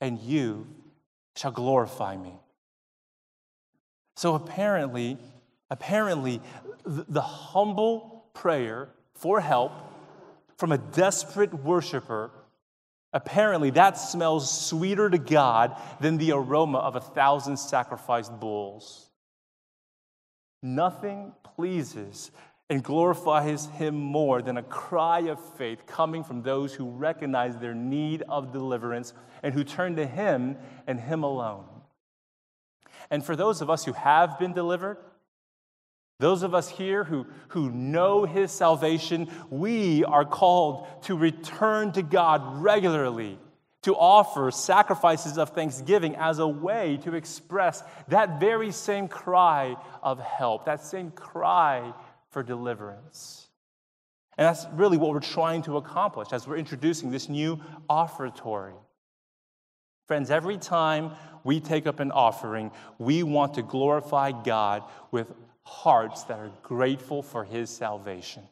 and 0.00 0.18
you 0.18 0.66
shall 1.36 1.52
glorify 1.52 2.16
me. 2.16 2.34
So 4.16 4.34
apparently, 4.34 5.18
apparently, 5.70 6.40
the, 6.84 7.20
humble 7.20 8.24
prayer 8.34 8.88
for 9.14 9.40
help 9.40 9.72
from 10.56 10.72
a 10.72 10.78
desperate 10.78 11.54
worshiper 11.54 12.30
Apparently, 13.12 13.70
that 13.70 13.96
smells 13.96 14.66
sweeter 14.66 15.08
to 15.08 15.18
God 15.18 15.80
than 16.00 16.18
the 16.18 16.32
aroma 16.32 16.78
of 16.78 16.94
a 16.94 17.00
thousand 17.00 17.56
sacrificed 17.56 18.38
bulls. 18.38 19.10
Nothing 20.62 21.32
pleases 21.42 22.30
and 22.70 22.82
glorifies 22.82 23.66
him 23.66 23.94
more 23.94 24.42
than 24.42 24.58
a 24.58 24.62
cry 24.62 25.20
of 25.20 25.40
faith 25.56 25.86
coming 25.86 26.22
from 26.22 26.42
those 26.42 26.74
who 26.74 26.90
recognize 26.90 27.56
their 27.56 27.74
need 27.74 28.22
of 28.28 28.52
deliverance 28.52 29.14
and 29.42 29.54
who 29.54 29.64
turn 29.64 29.96
to 29.96 30.06
him 30.06 30.56
and 30.86 31.00
him 31.00 31.22
alone. 31.22 31.64
And 33.10 33.24
for 33.24 33.36
those 33.36 33.62
of 33.62 33.70
us 33.70 33.84
who 33.84 33.92
have 33.92 34.38
been 34.38 34.52
delivered, 34.52 34.98
those 36.20 36.42
of 36.42 36.54
us 36.54 36.68
here 36.68 37.04
who, 37.04 37.26
who 37.48 37.70
know 37.70 38.24
his 38.24 38.50
salvation, 38.50 39.30
we 39.50 40.04
are 40.04 40.24
called 40.24 40.86
to 41.04 41.16
return 41.16 41.92
to 41.92 42.02
God 42.02 42.60
regularly, 42.60 43.38
to 43.82 43.94
offer 43.94 44.50
sacrifices 44.50 45.38
of 45.38 45.50
thanksgiving 45.50 46.16
as 46.16 46.40
a 46.40 46.48
way 46.48 46.98
to 46.98 47.14
express 47.14 47.82
that 48.08 48.40
very 48.40 48.72
same 48.72 49.06
cry 49.06 49.76
of 50.02 50.18
help, 50.18 50.66
that 50.66 50.84
same 50.84 51.12
cry 51.12 51.94
for 52.30 52.42
deliverance. 52.42 53.48
And 54.36 54.46
that's 54.46 54.66
really 54.72 54.96
what 54.96 55.10
we're 55.10 55.20
trying 55.20 55.62
to 55.62 55.76
accomplish 55.76 56.28
as 56.32 56.46
we're 56.46 56.56
introducing 56.56 57.10
this 57.10 57.28
new 57.28 57.60
offertory. 57.90 58.74
Friends, 60.06 60.30
every 60.30 60.56
time 60.56 61.12
we 61.44 61.60
take 61.60 61.86
up 61.86 62.00
an 62.00 62.12
offering, 62.12 62.70
we 62.98 63.22
want 63.22 63.54
to 63.54 63.62
glorify 63.62 64.32
God 64.32 64.84
with 65.10 65.32
hearts 65.64 66.22
that 66.24 66.38
are 66.38 66.50
grateful 66.62 67.22
for 67.22 67.44
his 67.44 67.68
salvation. 67.68 68.42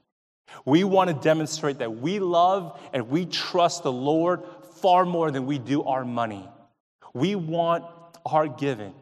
We 0.64 0.84
want 0.84 1.08
to 1.08 1.14
demonstrate 1.14 1.78
that 1.78 1.96
we 1.96 2.18
love 2.18 2.78
and 2.92 3.08
we 3.08 3.24
trust 3.26 3.82
the 3.82 3.92
Lord 3.92 4.42
far 4.80 5.04
more 5.04 5.30
than 5.30 5.46
we 5.46 5.58
do 5.58 5.82
our 5.84 6.04
money. 6.04 6.48
We 7.14 7.34
want 7.34 7.84
our 8.26 8.48
giving 8.48 8.94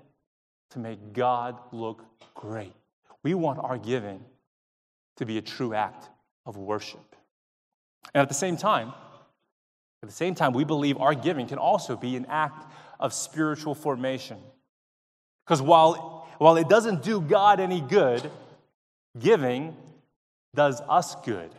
to 0.70 0.78
make 0.78 1.12
God 1.12 1.58
look 1.72 2.04
great. 2.34 2.74
We 3.22 3.34
want 3.34 3.58
our 3.58 3.78
giving 3.78 4.24
to 5.16 5.26
be 5.26 5.38
a 5.38 5.42
true 5.42 5.74
act 5.74 6.08
of 6.46 6.56
worship. 6.56 7.16
And 8.12 8.22
at 8.22 8.28
the 8.28 8.34
same 8.34 8.56
time, 8.56 8.92
at 10.02 10.08
the 10.08 10.14
same 10.14 10.34
time, 10.34 10.52
we 10.52 10.64
believe 10.64 10.98
our 10.98 11.14
giving 11.14 11.46
can 11.46 11.58
also 11.58 11.96
be 11.96 12.16
an 12.16 12.26
act 12.28 12.70
of 13.00 13.14
spiritual 13.14 13.74
formation. 13.74 14.38
Because 15.46 15.62
while 15.62 16.14
while 16.38 16.56
it 16.56 16.68
doesn't 16.68 17.02
do 17.02 17.20
God 17.20 17.60
any 17.60 17.80
good, 17.80 18.30
giving 19.18 19.76
does 20.54 20.80
us 20.82 21.14
good. 21.24 21.50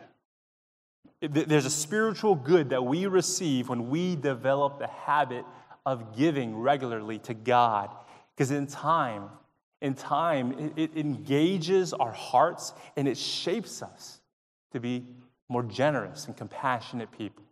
There's 1.22 1.66
a 1.66 1.72
spiritual 1.72 2.36
good 2.36 2.70
that 2.70 2.86
we 2.86 3.08
receive 3.08 3.70
when 3.70 3.90
we 3.90 4.16
develop 4.16 4.80
the 4.80 4.88
habit 4.88 5.46
of 5.86 6.16
giving 6.16 6.58
regularly 6.58 7.20
to 7.20 7.34
God. 7.34 7.90
Because 8.36 8.52
in 8.52 8.68
time, 8.68 9.30
in 9.86 9.94
time, 9.94 10.74
it, 10.76 10.98
engages 10.98 11.94
our 11.94 12.12
hearts 12.12 12.74
and 12.98 13.08
it 13.08 13.18
shapes 13.18 13.82
us 13.82 14.20
to 14.72 14.80
be 14.80 15.06
more 15.48 15.64
generous 15.64 16.26
and 16.26 16.36
compassionate 16.36 17.12
people. 17.12 17.44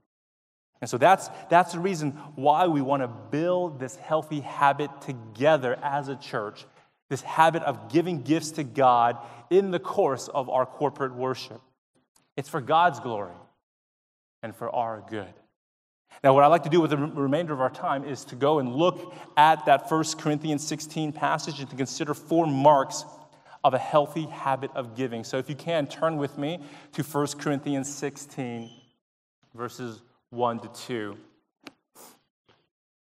And 0.82 0.90
so 0.90 0.98
that's, 0.98 1.30
that's 1.50 1.74
the 1.74 1.80
reason 1.80 2.12
why 2.36 2.68
we 2.68 2.82
want 2.82 3.04
to 3.04 3.08
build 3.08 3.80
this 3.80 3.96
healthy 3.96 4.42
habit 4.42 4.90
together 5.02 5.80
as 5.82 6.10
a 6.10 6.16
church 6.16 6.66
this 7.10 7.22
habit 7.22 7.62
of 7.62 7.92
giving 7.92 8.24
gifts 8.24 8.50
to 8.52 8.64
God 8.64 9.18
in 9.52 9.70
the 9.70 9.78
course 9.78 10.30
of 10.30 10.50
our 10.50 10.66
corporate 10.66 11.14
worship. 11.14 11.62
It's 12.36 12.50
for 12.50 12.60
God's 12.60 13.00
glory 13.00 13.36
and 14.42 14.56
for 14.56 14.74
our 14.74 15.04
good. 15.08 15.32
Now, 16.24 16.34
what 16.34 16.44
I'd 16.44 16.48
like 16.48 16.64
to 16.64 16.70
do 16.70 16.82
with 16.82 16.92
the 16.92 16.98
remainder 16.98 17.54
of 17.54 17.62
our 17.62 17.70
time 17.70 18.04
is 18.04 18.26
to 18.26 18.36
go 18.36 18.60
and 18.60 18.74
look 18.74 19.14
at 19.38 19.66
that 19.66 19.90
1 19.90 20.04
Corinthians 20.18 20.66
16 20.66 21.12
passage 21.14 21.60
and 21.60 21.70
to 21.70 21.76
consider 21.76 22.14
four 22.14 22.46
marks 22.46 23.06
of 23.64 23.74
a 23.74 23.80
healthy 23.80 24.26
habit 24.26 24.72
of 24.76 24.96
giving. 24.96 25.24
So, 25.24 25.38
if 25.38 25.50
you 25.50 25.56
can, 25.56 25.88
turn 25.88 26.18
with 26.18 26.38
me 26.38 26.60
to 26.94 27.04
1 27.04 27.28
Corinthians 27.40 27.94
16, 27.94 28.70
verses 29.54 30.02
1 30.30 30.60
to 30.60 30.68
2. 30.88 31.18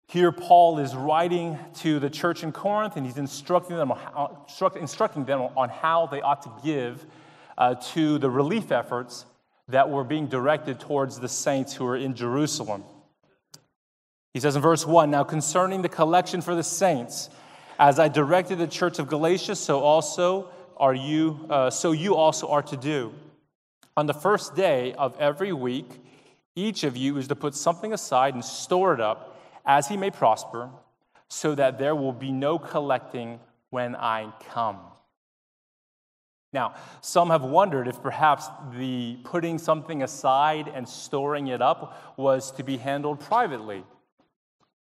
Here, 0.08 0.32
Paul 0.32 0.80
is 0.80 0.96
writing 0.96 1.60
to 1.82 2.00
the 2.00 2.10
church 2.10 2.42
in 2.42 2.52
Corinth 2.52 2.98
and 2.98 3.06
he's 3.06 3.20
instructing 3.20 3.78
them, 3.78 3.90
how, 3.90 4.48
instructing 4.76 5.26
them 5.26 5.42
on 5.56 5.70
how 5.70 6.08
they 6.08 6.20
ought 6.22 6.42
to 6.42 6.52
give 6.64 7.06
uh, 7.60 7.76
to 7.94 8.18
the 8.18 8.30
relief 8.30 8.72
efforts 8.72 9.26
that 9.68 9.88
were 9.88 10.04
being 10.04 10.26
directed 10.26 10.80
towards 10.80 11.20
the 11.20 11.30
saints 11.30 11.76
who 11.76 11.86
are 11.86 11.96
in 11.96 12.16
Jerusalem. 12.16 12.84
He 14.34 14.40
says 14.40 14.56
in 14.56 14.62
verse 14.62 14.86
1 14.86 15.10
Now 15.10 15.24
concerning 15.24 15.82
the 15.82 15.90
collection 15.90 16.42
for 16.42 16.56
the 16.56 16.64
saints, 16.64 17.30
as 17.80 18.00
I 18.00 18.08
directed 18.08 18.58
the 18.58 18.68
church 18.68 19.00
of 19.00 19.08
Galatia, 19.08 19.56
so 19.56 19.80
also 19.80 20.50
are 20.78 20.94
you, 20.94 21.46
uh, 21.50 21.70
so 21.70 21.92
you 21.92 22.16
also 22.16 22.50
are 22.50 22.62
to 22.64 22.78
do. 22.78 23.14
On 23.98 24.06
the 24.06 24.14
first 24.14 24.56
day 24.56 24.94
of 24.94 25.18
every 25.20 25.52
week, 25.52 26.02
each 26.56 26.84
of 26.84 26.96
you 26.96 27.18
is 27.18 27.28
to 27.30 27.36
put 27.36 27.56
something 27.56 27.94
aside 27.94 28.34
and 28.34 28.44
store 28.44 28.94
it 28.94 29.02
up 29.02 29.42
as 29.66 29.88
he 29.88 29.98
may 29.98 30.12
prosper, 30.12 30.70
so 31.28 31.56
that 31.56 31.78
there 31.78 31.96
will 31.96 32.14
be 32.14 32.32
no 32.32 32.58
collecting 32.58 33.40
when 33.70 33.96
I 33.96 34.32
come. 34.50 34.80
Now, 36.52 36.76
some 37.02 37.30
have 37.30 37.44
wondered 37.44 37.88
if 37.88 38.02
perhaps 38.02 38.48
the 38.74 39.20
putting 39.24 39.60
something 39.60 40.02
aside 40.02 40.68
and 40.68 40.90
storing 40.90 41.48
it 41.48 41.62
up 41.62 42.18
was 42.18 42.52
to 42.54 42.64
be 42.64 42.78
handled 42.78 43.20
privately. 43.20 43.84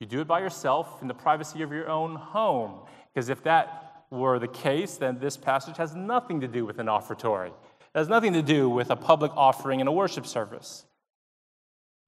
You 0.05 0.09
do 0.09 0.21
it 0.21 0.27
by 0.27 0.39
yourself 0.39 1.01
in 1.01 1.07
the 1.07 1.15
privacy 1.15 1.63
of 1.63 1.71
your 1.71 1.89
own 1.89 2.15
home. 2.15 2.81
Because 3.11 3.29
if 3.29 3.41
that 3.41 4.03
were 4.11 4.37
the 4.37 4.47
case, 4.47 4.97
then 4.97 5.17
this 5.17 5.35
passage 5.35 5.77
has 5.77 5.95
nothing 5.95 6.41
to 6.41 6.47
do 6.47 6.63
with 6.63 6.77
an 6.77 6.85
offertory. 6.87 7.47
It 7.47 7.97
has 7.97 8.07
nothing 8.07 8.33
to 8.33 8.43
do 8.43 8.69
with 8.69 8.91
a 8.91 8.95
public 8.95 9.31
offering 9.35 9.79
in 9.79 9.87
a 9.87 9.91
worship 9.91 10.27
service. 10.27 10.85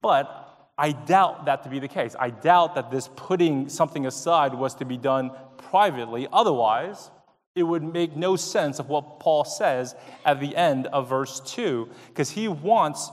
But 0.00 0.70
I 0.78 0.92
doubt 0.92 1.46
that 1.46 1.64
to 1.64 1.68
be 1.68 1.80
the 1.80 1.88
case. 1.88 2.14
I 2.16 2.30
doubt 2.30 2.76
that 2.76 2.92
this 2.92 3.08
putting 3.16 3.68
something 3.68 4.06
aside 4.06 4.54
was 4.54 4.76
to 4.76 4.84
be 4.84 4.96
done 4.96 5.32
privately. 5.56 6.28
Otherwise, 6.32 7.10
it 7.56 7.64
would 7.64 7.82
make 7.82 8.16
no 8.16 8.36
sense 8.36 8.78
of 8.78 8.88
what 8.88 9.18
Paul 9.18 9.44
says 9.44 9.96
at 10.24 10.38
the 10.38 10.54
end 10.54 10.86
of 10.86 11.08
verse 11.08 11.40
2, 11.40 11.88
because 12.06 12.30
he 12.30 12.46
wants 12.46 13.10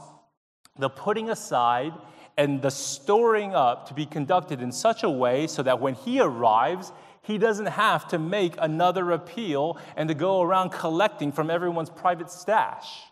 the 0.77 0.89
putting 0.89 1.31
aside 1.31 1.93
and 2.37 2.61
the 2.61 2.69
storing 2.69 3.55
up 3.55 3.87
to 3.87 3.93
be 3.93 4.05
conducted 4.05 4.61
in 4.61 4.71
such 4.71 5.03
a 5.03 5.09
way 5.09 5.47
so 5.47 5.63
that 5.63 5.79
when 5.79 5.93
he 5.93 6.19
arrives, 6.19 6.91
he 7.21 7.37
doesn't 7.37 7.67
have 7.67 8.07
to 8.09 8.19
make 8.19 8.55
another 8.59 9.11
appeal 9.11 9.77
and 9.95 10.09
to 10.09 10.15
go 10.15 10.41
around 10.41 10.71
collecting 10.71 11.31
from 11.31 11.49
everyone's 11.49 11.89
private 11.89 12.29
stash. 12.29 13.03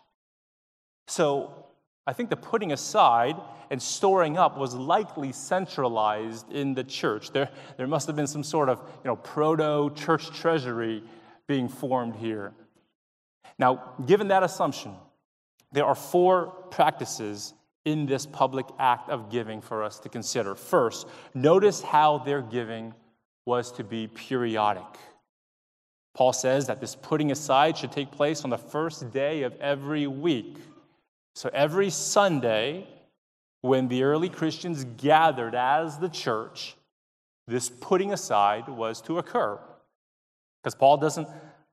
So 1.08 1.66
I 2.06 2.12
think 2.12 2.30
the 2.30 2.36
putting 2.36 2.72
aside 2.72 3.36
and 3.70 3.80
storing 3.80 4.36
up 4.36 4.58
was 4.58 4.74
likely 4.74 5.32
centralized 5.32 6.52
in 6.52 6.74
the 6.74 6.84
church. 6.84 7.30
There, 7.32 7.48
there 7.76 7.86
must 7.86 8.06
have 8.06 8.14
been 8.14 8.26
some 8.26 8.42
sort 8.44 8.68
of 8.68 8.78
you 9.02 9.08
know, 9.08 9.16
proto 9.16 9.90
church 9.94 10.30
treasury 10.30 11.02
being 11.46 11.68
formed 11.68 12.16
here. 12.16 12.52
Now, 13.58 13.94
given 14.06 14.28
that 14.28 14.42
assumption, 14.42 14.94
there 15.72 15.86
are 15.86 15.94
four 15.94 16.46
practices 16.70 17.54
in 17.84 18.06
this 18.06 18.26
public 18.26 18.66
act 18.78 19.10
of 19.10 19.30
giving 19.30 19.60
for 19.60 19.82
us 19.82 19.98
to 20.00 20.08
consider. 20.08 20.54
First, 20.54 21.06
notice 21.34 21.82
how 21.82 22.18
their 22.18 22.40
giving 22.42 22.94
was 23.46 23.70
to 23.72 23.84
be 23.84 24.06
periodic. 24.06 24.86
Paul 26.14 26.32
says 26.32 26.66
that 26.68 26.80
this 26.80 26.94
putting 26.94 27.32
aside 27.32 27.76
should 27.76 27.92
take 27.92 28.10
place 28.10 28.44
on 28.44 28.50
the 28.50 28.58
first 28.58 29.10
day 29.12 29.42
of 29.42 29.54
every 29.60 30.06
week. 30.06 30.56
So 31.34 31.50
every 31.52 31.90
Sunday, 31.90 32.86
when 33.60 33.88
the 33.88 34.04
early 34.04 34.28
Christians 34.28 34.84
gathered 34.96 35.54
as 35.54 35.98
the 35.98 36.08
church, 36.08 36.76
this 37.46 37.68
putting 37.68 38.12
aside 38.12 38.68
was 38.68 39.00
to 39.02 39.18
occur. 39.18 39.58
Because 40.62 40.76
Paul 40.76 40.96
doesn't, 40.96 41.28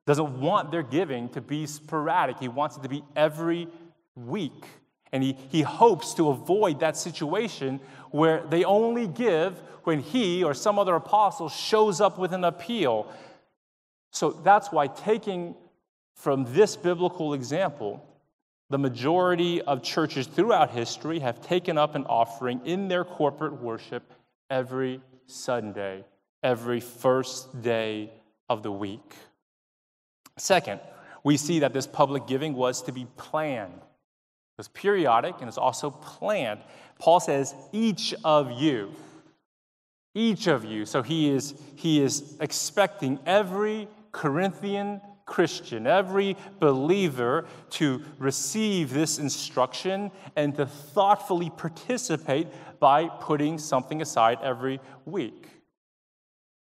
doesn't 0.07 0.41
want 0.41 0.71
their 0.71 0.83
giving 0.83 1.29
to 1.29 1.41
be 1.41 1.65
sporadic, 1.67 2.39
he 2.39 2.47
wants 2.47 2.77
it 2.77 2.83
to 2.83 2.89
be 2.89 3.03
every 3.15 3.67
week. 4.15 4.65
And 5.11 5.23
he, 5.23 5.35
he 5.49 5.61
hopes 5.61 6.13
to 6.15 6.29
avoid 6.29 6.79
that 6.79 6.95
situation 6.95 7.79
where 8.11 8.45
they 8.49 8.63
only 8.63 9.07
give 9.07 9.57
when 9.83 9.99
he 9.99 10.43
or 10.43 10.53
some 10.53 10.79
other 10.79 10.95
apostle 10.95 11.49
shows 11.49 11.99
up 11.99 12.17
with 12.17 12.33
an 12.33 12.43
appeal. 12.43 13.11
So 14.11 14.31
that's 14.31 14.71
why, 14.71 14.87
taking 14.87 15.55
from 16.15 16.45
this 16.53 16.75
biblical 16.75 17.33
example, 17.33 18.05
the 18.69 18.77
majority 18.77 19.61
of 19.61 19.83
churches 19.83 20.27
throughout 20.27 20.71
history 20.71 21.19
have 21.19 21.41
taken 21.41 21.77
up 21.77 21.95
an 21.95 22.05
offering 22.05 22.61
in 22.65 22.87
their 22.87 23.03
corporate 23.03 23.61
worship 23.61 24.13
every 24.49 25.01
Sunday, 25.25 26.05
every 26.41 26.79
first 26.79 27.61
day 27.61 28.11
of 28.49 28.63
the 28.63 28.71
week. 28.71 29.15
Second, 30.37 30.79
we 31.23 31.37
see 31.37 31.59
that 31.59 31.73
this 31.73 31.87
public 31.87 32.27
giving 32.27 32.53
was 32.53 32.81
to 32.83 32.91
be 32.91 33.05
planned. 33.17 33.81
It 34.53 34.57
was 34.57 34.67
periodic 34.67 35.35
and 35.39 35.47
it's 35.47 35.57
also 35.57 35.89
planned. 35.89 36.61
Paul 36.99 37.19
says, 37.19 37.55
each 37.71 38.13
of 38.23 38.51
you, 38.51 38.91
each 40.13 40.47
of 40.47 40.65
you. 40.65 40.85
So 40.85 41.01
he 41.01 41.29
is, 41.29 41.55
he 41.75 42.01
is 42.01 42.37
expecting 42.39 43.19
every 43.25 43.87
Corinthian 44.11 45.01
Christian, 45.25 45.87
every 45.87 46.35
believer 46.59 47.45
to 47.71 48.03
receive 48.19 48.91
this 48.91 49.17
instruction 49.17 50.11
and 50.35 50.53
to 50.55 50.65
thoughtfully 50.65 51.49
participate 51.49 52.47
by 52.79 53.07
putting 53.07 53.57
something 53.57 54.01
aside 54.01 54.39
every 54.43 54.81
week. 55.05 55.47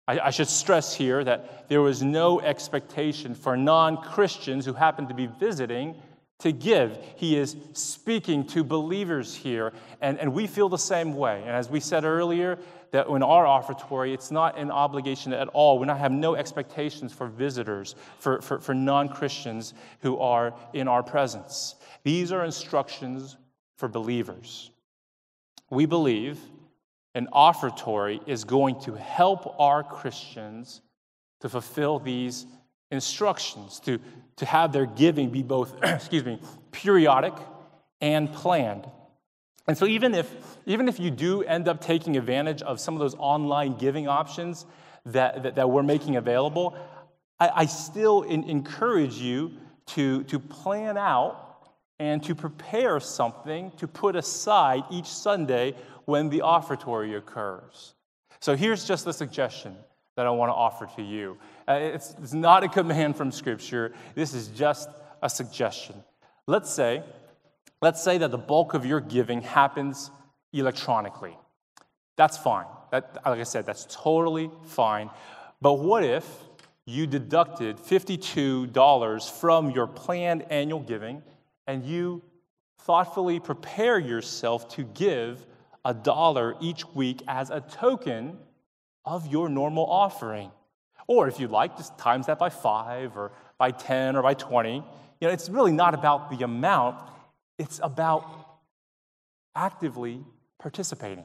I, 0.08 0.20
I 0.20 0.30
should 0.32 0.50
stress 0.50 0.94
here 0.94 1.24
that 1.24 1.70
there 1.70 1.82
was 1.82 2.04
no 2.04 2.42
expectation 2.42 3.36
for 3.36 3.56
non 3.56 3.98
Christians 3.98 4.66
who 4.66 4.74
happened 4.74 5.08
to 5.10 5.16
be 5.16 5.28
visiting 5.28 5.96
to 6.40 6.52
give. 6.52 6.98
He 7.16 7.36
is 7.36 7.56
speaking 7.74 8.46
to 8.48 8.64
believers 8.64 9.34
here, 9.36 9.74
and, 10.02 10.20
and 10.20 10.34
we 10.34 10.48
feel 10.48 10.70
the 10.70 10.78
same 10.78 11.16
way. 11.16 11.42
And 11.42 11.50
as 11.50 11.70
we 11.70 11.80
said 11.80 12.04
earlier, 12.04 12.60
that 12.92 13.08
in 13.08 13.24
our 13.24 13.46
offertory, 13.46 14.14
it's 14.14 14.32
not 14.32 14.58
an 14.58 14.72
obligation 14.72 15.34
at 15.34 15.48
all. 15.50 15.80
We 15.80 15.88
have 15.88 16.12
no 16.12 16.36
expectations 16.36 17.12
for 17.12 17.28
visitors, 17.28 17.96
for, 18.20 18.42
for, 18.42 18.60
for 18.60 18.74
non 18.74 19.10
Christians 19.10 19.74
who 20.02 20.18
are 20.20 20.54
in 20.74 20.88
our 20.88 21.04
presence. 21.04 21.76
These 22.04 22.32
are 22.32 22.46
instructions 22.46 23.36
for 23.76 23.88
believers. 23.88 24.72
We 25.70 25.86
believe 25.86 26.40
an 27.14 27.28
offertory 27.34 28.22
is 28.26 28.44
going 28.44 28.80
to 28.82 28.94
help 28.94 29.60
our 29.60 29.84
Christians 29.84 30.82
to 31.42 31.50
fulfill 31.50 32.00
these 32.00 32.46
instructions, 32.92 33.80
to, 33.82 34.00
to 34.38 34.46
have 34.46 34.72
their 34.72 34.86
giving 34.86 35.30
be 35.30 35.44
both, 35.44 35.76
excuse 35.84 36.26
me, 36.26 36.40
periodic 36.72 37.34
and 38.02 38.32
planned. 38.32 38.90
And 39.68 39.78
so 39.78 39.86
even 39.86 40.16
if, 40.16 40.34
even 40.66 40.88
if 40.88 41.00
you 41.00 41.12
do 41.12 41.44
end 41.44 41.68
up 41.68 41.82
taking 41.82 42.16
advantage 42.16 42.62
of 42.62 42.80
some 42.80 42.94
of 42.94 43.00
those 43.00 43.16
online 43.16 43.78
giving 43.78 44.08
options 44.08 44.66
that, 45.06 45.44
that, 45.44 45.56
that 45.56 45.70
we're 45.70 45.84
making 45.84 46.16
available, 46.16 46.78
I, 47.40 47.52
I 47.54 47.66
still 47.66 48.24
in, 48.24 48.44
encourage 48.46 49.16
you 49.16 49.52
to, 49.88 50.24
to 50.26 50.40
plan 50.40 50.98
out 50.98 51.44
and 52.00 52.24
to 52.24 52.36
prepare 52.36 53.00
something 53.00 53.72
to 53.78 53.88
put 53.88 54.16
aside 54.16 54.84
each 54.92 55.08
Sunday 55.08 55.76
when 56.06 56.30
the 56.30 56.42
offertory 56.42 57.18
occurs. 57.18 57.96
So 58.40 58.56
here's 58.56 58.86
just 58.86 59.04
the 59.04 59.14
suggestion 59.14 59.76
that 60.16 60.26
I 60.26 60.30
want 60.30 60.50
to 60.50 60.54
offer 60.54 60.88
to 60.96 61.02
you. 61.02 61.38
Uh, 61.68 61.74
it's, 61.74 62.16
it's 62.22 62.34
not 62.34 62.64
a 62.64 62.70
command 62.70 63.16
from 63.16 63.32
Scripture, 63.32 63.94
this 64.16 64.34
is 64.34 64.48
just 64.50 64.90
a 65.22 65.30
suggestion. 65.30 65.96
Let's 66.46 66.72
say, 66.72 67.04
let's 67.82 68.02
say 68.02 68.18
that 68.20 68.32
the 68.32 68.38
bulk 68.38 68.74
of 68.74 68.86
your 68.86 69.02
giving 69.02 69.42
happens 69.42 70.12
electronically. 70.54 71.36
That's 72.16 72.38
fine. 72.38 72.66
That, 72.92 73.18
like 73.26 73.40
I 73.40 73.44
said, 73.44 73.66
that's 73.66 73.86
totally 73.90 74.50
fine. 74.64 75.10
But 75.62 75.74
what 75.74 76.04
if 76.04 76.26
you 76.86 77.06
deducted 77.06 77.78
$52 77.78 79.40
from 79.42 79.72
your 79.72 79.88
planned 79.88 80.44
annual 80.50 80.80
giving 80.80 81.22
and 81.68 81.84
you 81.84 82.24
thoughtfully 82.80 83.42
prepare 83.42 84.00
yourself 84.00 84.70
to 84.70 84.84
give 84.84 85.46
a 85.84 85.94
dollar 85.94 86.56
each 86.62 86.86
week 86.96 87.22
as 87.28 87.50
a 87.50 87.60
token 87.60 88.38
of 89.04 89.28
your 89.28 89.50
normal 89.50 89.86
offering. 89.86 90.50
Or 91.08 91.28
if 91.28 91.40
you 91.40 91.48
like, 91.48 91.78
just 91.78 91.98
times 91.98 92.28
that 92.28 92.38
by 92.38 92.50
five 92.50 93.18
or 93.18 93.32
by 93.58 93.72
10 93.72 94.16
or 94.16 94.22
by 94.22 94.34
20. 94.34 94.76
You 94.76 94.84
know, 95.22 95.30
it's 95.30 95.50
really 95.50 95.72
not 95.72 95.94
about 95.94 96.30
the 96.30 96.44
amount, 96.44 96.98
it's 97.58 97.80
about 97.82 98.26
actively 99.56 100.24
participating. 100.60 101.24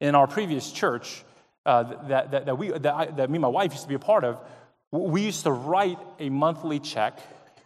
In 0.00 0.14
our 0.14 0.26
previous 0.26 0.70
church 0.70 1.24
uh, 1.64 1.82
that, 2.08 2.30
that, 2.30 2.46
that, 2.46 2.58
we, 2.58 2.70
that, 2.70 2.94
I, 2.94 3.06
that 3.06 3.30
me 3.30 3.36
and 3.36 3.42
my 3.42 3.48
wife 3.48 3.72
used 3.72 3.82
to 3.82 3.88
be 3.88 3.94
a 3.94 3.98
part 3.98 4.22
of, 4.22 4.38
we 4.92 5.22
used 5.22 5.42
to 5.44 5.50
write 5.50 5.98
a 6.20 6.28
monthly 6.28 6.78
check 6.78 7.18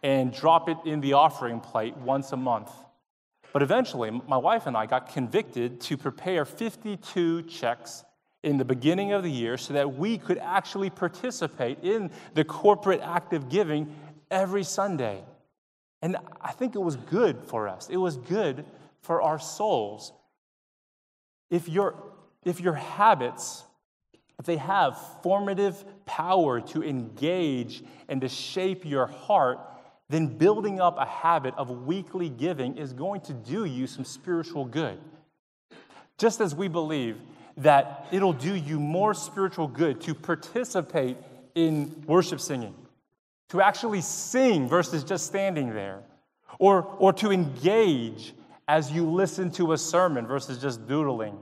and 0.03 0.33
drop 0.33 0.69
it 0.69 0.79
in 0.87 1.01
the 1.01 1.13
offering 1.13 1.61
plate 1.61 1.97
once 1.99 2.33
a 2.33 2.37
month. 2.37 2.71
But 3.53 3.63
eventually, 3.63 4.11
my 4.11 4.37
wife 4.37 4.67
and 4.67 4.77
I 4.77 4.87
got 4.87 5.13
convicted 5.13 5.81
to 5.83 5.97
prepare 5.97 6.45
52 6.45 7.43
checks 7.43 8.05
in 8.43 8.57
the 8.57 8.65
beginning 8.65 9.13
of 9.13 9.23
the 9.23 9.31
year 9.31 9.59
so 9.59 9.75
that 9.75 9.95
we 9.95 10.17
could 10.17 10.39
actually 10.39 10.91
participate 10.91 11.79
in 11.83 12.11
the 12.35 12.45
corporate 12.45 13.01
act 13.03 13.33
of 13.33 13.49
giving 13.49 13.95
every 14.31 14.65
Sunday. 14.65 15.23
And 16.03 16.17
I 16.41 16.53
think 16.53 16.75
it 16.75 16.81
was 16.81 16.97
good 16.97 17.45
for 17.45 17.69
us. 17.69 17.89
It 17.91 17.99
was 17.99 18.17
good 18.17 18.65
for 19.03 19.21
our 19.21 19.39
souls. 19.39 20.13
If 21.51 21.69
your, 21.69 21.95
if 22.45 22.61
your 22.61 22.75
habits, 22.75 23.65
if 24.39 24.47
they 24.47 24.57
have 24.57 24.99
formative 25.23 25.85
power 26.07 26.61
to 26.61 26.83
engage 26.83 27.83
and 28.09 28.21
to 28.23 28.29
shape 28.29 28.87
your 28.87 29.07
heart, 29.07 29.59
then 30.09 30.27
building 30.27 30.81
up 30.81 30.97
a 30.99 31.05
habit 31.05 31.55
of 31.57 31.71
weekly 31.85 32.31
giving 32.31 32.79
is 32.79 32.93
going 32.93 33.21
to 33.23 33.35
do 33.35 33.65
you 33.65 33.87
some 33.87 34.05
spiritual 34.05 34.65
good. 34.65 34.99
Just 36.19 36.41
as 36.41 36.55
we 36.55 36.69
believe 36.69 37.17
that 37.61 38.07
it'll 38.11 38.33
do 38.33 38.55
you 38.55 38.81
more 38.81 39.15
spiritual 39.15 39.69
good 39.69 40.01
to 40.03 40.15
participate 40.15 41.17
in 41.55 42.05
worship 42.07 42.41
singing, 42.41 42.75
to 43.51 43.61
actually 43.61 44.01
sing 44.01 44.69
versus 44.69 45.05
just 45.05 45.27
standing 45.27 45.75
there, 45.75 46.03
or, 46.59 46.83
or 46.99 47.13
to 47.13 47.31
engage 47.31 48.35
as 48.67 48.91
you 48.91 49.09
listen 49.09 49.51
to 49.51 49.73
a 49.73 49.79
sermon 49.79 50.27
versus 50.27 50.59
just 50.59 50.87
doodling, 50.87 51.37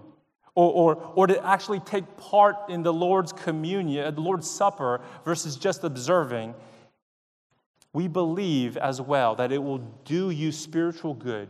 or, 0.55 0.95
or, 0.95 1.13
or 1.15 1.27
to 1.27 1.47
actually 1.47 1.81
take 1.81 2.17
part 2.17 2.57
in 2.69 2.83
the 2.83 2.93
Lord's 2.93 3.33
communion, 3.33 4.07
uh, 4.07 4.11
the 4.11 4.21
Lord's 4.21 4.51
Supper 4.51 5.01
versus 5.25 5.57
just 5.57 5.85
observing. 5.85 6.55
We 7.93 8.09
believe 8.09 8.77
as 8.77 9.01
well 9.01 9.37
that 9.37 9.53
it 9.53 9.59
will 9.59 9.79
do 10.05 10.31
you 10.31 10.53
spiritual 10.53 11.15
good 11.15 11.49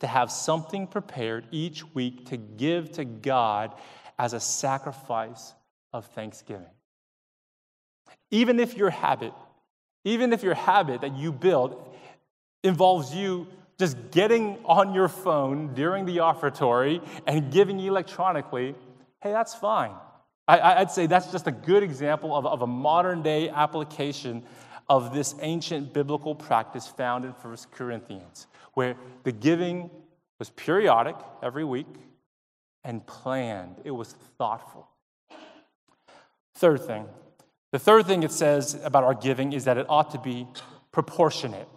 to 0.00 0.06
have 0.06 0.30
something 0.30 0.86
prepared 0.86 1.46
each 1.50 1.84
week 1.94 2.26
to 2.26 2.36
give 2.36 2.92
to 2.92 3.04
God 3.04 3.74
as 4.18 4.32
a 4.32 4.40
sacrifice 4.40 5.54
of 5.92 6.06
thanksgiving. 6.06 6.66
Even 8.30 8.60
if 8.60 8.76
your 8.76 8.90
habit, 8.90 9.32
even 10.04 10.32
if 10.32 10.42
your 10.42 10.54
habit 10.54 11.00
that 11.00 11.16
you 11.16 11.32
build 11.32 11.94
involves 12.62 13.14
you 13.14 13.46
just 13.78 14.10
getting 14.10 14.58
on 14.64 14.92
your 14.92 15.08
phone 15.08 15.72
during 15.74 16.04
the 16.04 16.18
offertory 16.18 17.00
and 17.26 17.52
giving 17.52 17.78
electronically, 17.78 18.74
hey, 19.20 19.32
that's 19.32 19.54
fine. 19.54 19.94
I, 20.48 20.78
would 20.80 20.90
say 20.90 21.06
that's 21.06 21.30
just 21.30 21.46
a 21.46 21.52
good 21.52 21.82
example 21.82 22.34
of, 22.34 22.46
of 22.46 22.62
a 22.62 22.66
modern 22.66 23.20
day 23.20 23.50
application 23.50 24.42
of 24.88 25.12
this 25.12 25.34
ancient 25.40 25.92
biblical 25.92 26.34
practice 26.34 26.86
found 26.86 27.24
in 27.24 27.32
1 27.32 27.56
Corinthians, 27.72 28.46
where 28.74 28.96
the 29.24 29.32
giving 29.32 29.90
was 30.38 30.50
periodic 30.50 31.16
every 31.42 31.64
week 31.64 31.86
and 32.84 33.06
planned, 33.06 33.76
it 33.84 33.90
was 33.90 34.14
thoughtful. 34.38 34.88
Third 36.54 36.82
thing, 36.82 37.06
the 37.70 37.78
third 37.78 38.06
thing 38.06 38.22
it 38.22 38.32
says 38.32 38.78
about 38.82 39.04
our 39.04 39.14
giving 39.14 39.52
is 39.52 39.64
that 39.64 39.76
it 39.76 39.86
ought 39.88 40.10
to 40.12 40.18
be 40.18 40.46
proportionate. 40.90 41.68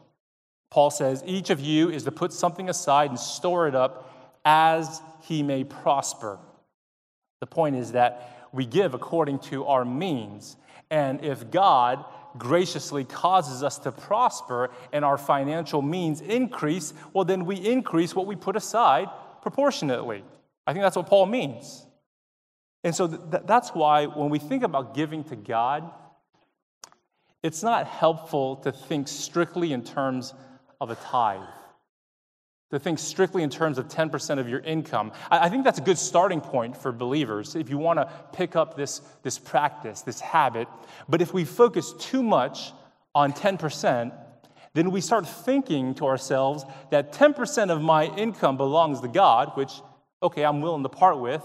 Paul 0.69 0.89
says, 0.89 1.21
each 1.25 1.49
of 1.49 1.59
you 1.59 1.89
is 1.89 2.03
to 2.05 2.11
put 2.11 2.31
something 2.31 2.69
aside 2.69 3.09
and 3.09 3.19
store 3.19 3.67
it 3.67 3.75
up 3.75 4.39
as 4.45 5.01
he 5.23 5.43
may 5.43 5.65
prosper. 5.65 6.39
The 7.41 7.47
point 7.47 7.75
is 7.75 7.91
that 7.91 8.47
we 8.53 8.65
give 8.65 8.93
according 8.93 9.39
to 9.39 9.65
our 9.65 9.83
means. 9.83 10.55
And 10.89 11.23
if 11.25 11.51
God 11.51 12.05
graciously 12.37 13.03
causes 13.03 13.63
us 13.63 13.77
to 13.79 13.91
prosper 13.91 14.71
and 14.91 15.03
our 15.03 15.17
financial 15.17 15.81
means 15.81 16.21
increase, 16.21 16.93
well, 17.13 17.25
then 17.25 17.45
we 17.45 17.55
increase 17.57 18.15
what 18.15 18.27
we 18.27 18.35
put 18.35 18.55
aside 18.55 19.07
proportionately. 19.41 20.23
I 20.65 20.73
think 20.73 20.83
that's 20.83 20.95
what 20.95 21.07
Paul 21.07 21.25
means. 21.25 21.85
And 22.83 22.95
so 22.95 23.07
th- 23.07 23.43
that's 23.45 23.69
why 23.69 24.05
when 24.05 24.29
we 24.29 24.39
think 24.39 24.63
about 24.63 24.95
giving 24.95 25.23
to 25.25 25.35
God, 25.35 25.91
it's 27.43 27.63
not 27.63 27.87
helpful 27.87 28.57
to 28.57 28.71
think 28.71 29.07
strictly 29.07 29.73
in 29.73 29.83
terms 29.83 30.33
of 30.79 30.89
a 30.89 30.95
tithe, 30.95 31.41
to 32.71 32.79
think 32.79 32.99
strictly 32.99 33.43
in 33.43 33.49
terms 33.49 33.77
of 33.77 33.87
10% 33.87 34.39
of 34.39 34.47
your 34.49 34.61
income. 34.61 35.11
I, 35.29 35.49
think 35.49 35.65
that's 35.65 35.79
a 35.79 35.83
good 35.83 35.97
starting 35.97 36.41
point 36.41 36.75
for 36.75 36.91
believers 36.91 37.55
if 37.55 37.69
you 37.69 37.77
want 37.77 37.99
to 37.99 38.09
pick 38.31 38.55
up 38.55 38.75
this, 38.75 39.01
this 39.23 39.37
practice, 39.37 40.01
this 40.01 40.21
habit. 40.21 40.67
But 41.07 41.21
if 41.21 41.33
we 41.33 41.43
focus 41.43 41.93
too 41.99 42.23
much 42.23 42.71
on 43.13 43.33
10%, 43.33 44.13
then 44.73 44.91
we 44.91 45.01
start 45.01 45.27
thinking 45.27 45.93
to 45.95 46.05
ourselves 46.05 46.63
that 46.91 47.11
10% 47.11 47.69
of 47.69 47.81
my 47.81 48.05
income 48.05 48.55
belongs 48.55 49.01
to 49.01 49.09
God, 49.09 49.51
which, 49.55 49.73
okay, 50.23 50.45
I'm 50.45 50.61
willing 50.61 50.83
to 50.83 50.89
part 50.89 51.19
with, 51.19 51.43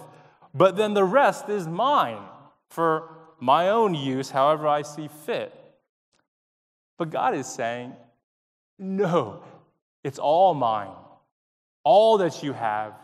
but 0.54 0.76
then 0.76 0.94
the 0.94 1.04
rest 1.04 1.48
is 1.48 1.66
mine 1.66 2.22
for 2.70 3.10
my 3.40 3.68
own 3.70 3.94
use, 3.94 4.30
however 4.30 4.68
I 4.68 4.82
see 4.82 5.08
fit. 5.08 5.52
But 6.98 7.10
God 7.10 7.34
is 7.34 7.46
saying, 7.46 7.94
no, 8.78 9.42
it's 10.04 10.18
all 10.20 10.54
mine. 10.54 10.92
All 11.86 12.18
that 12.18 12.42
you 12.42 12.52
have 12.52 12.94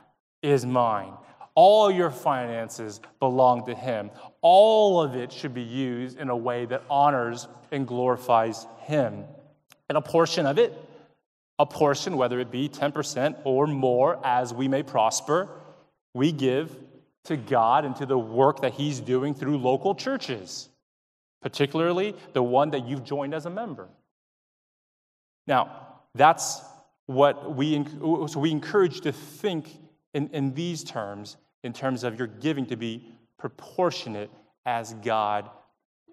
is 0.42 0.66
mine. 0.66 1.12
All 1.54 1.88
your 1.88 2.10
finances 2.10 3.00
belong 3.20 3.64
to 3.66 3.76
Him. 3.76 4.10
All 4.40 5.00
of 5.00 5.14
it 5.14 5.30
should 5.32 5.54
be 5.54 5.62
used 5.62 6.18
in 6.18 6.30
a 6.30 6.36
way 6.36 6.64
that 6.64 6.82
honors 6.90 7.46
and 7.70 7.86
glorifies 7.86 8.66
Him. 8.80 9.22
And 9.88 9.96
a 9.96 10.00
portion 10.00 10.46
of 10.46 10.58
it, 10.58 10.76
a 11.60 11.64
portion, 11.64 12.16
whether 12.16 12.40
it 12.40 12.50
be 12.50 12.68
10% 12.68 13.36
or 13.44 13.68
more, 13.68 14.18
as 14.26 14.52
we 14.52 14.66
may 14.66 14.82
prosper, 14.82 15.48
we 16.12 16.32
give 16.32 16.76
to 17.26 17.36
God 17.36 17.84
and 17.84 17.94
to 17.96 18.04
the 18.04 18.18
work 18.18 18.62
that 18.62 18.72
He's 18.72 18.98
doing 18.98 19.32
through 19.32 19.58
local 19.58 19.94
churches, 19.94 20.68
particularly 21.40 22.16
the 22.32 22.42
one 22.42 22.70
that 22.70 22.88
you've 22.88 23.04
joined 23.04 23.32
as 23.32 23.46
a 23.46 23.50
member. 23.50 23.86
Now, 25.46 26.00
that's 26.16 26.62
what 27.06 27.56
we, 27.56 27.84
so 28.26 28.38
we 28.38 28.50
encourage 28.50 29.00
to 29.02 29.12
think 29.12 29.78
in, 30.14 30.28
in 30.32 30.54
these 30.54 30.84
terms, 30.84 31.36
in 31.62 31.72
terms 31.72 32.04
of 32.04 32.18
your 32.18 32.28
giving 32.28 32.66
to 32.66 32.76
be 32.76 33.06
proportionate 33.38 34.30
as 34.64 34.94
God 34.94 35.50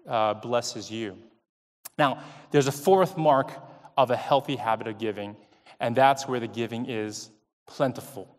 uh, 0.08 0.34
blesses 0.34 0.90
you. 0.90 1.16
Now, 1.98 2.22
there's 2.50 2.66
a 2.66 2.72
fourth 2.72 3.16
mark 3.16 3.52
of 3.96 4.10
a 4.10 4.16
healthy 4.16 4.56
habit 4.56 4.88
of 4.88 4.98
giving, 4.98 5.36
and 5.78 5.94
that's 5.94 6.26
where 6.26 6.40
the 6.40 6.48
giving 6.48 6.86
is 6.88 7.30
plentiful. 7.66 8.36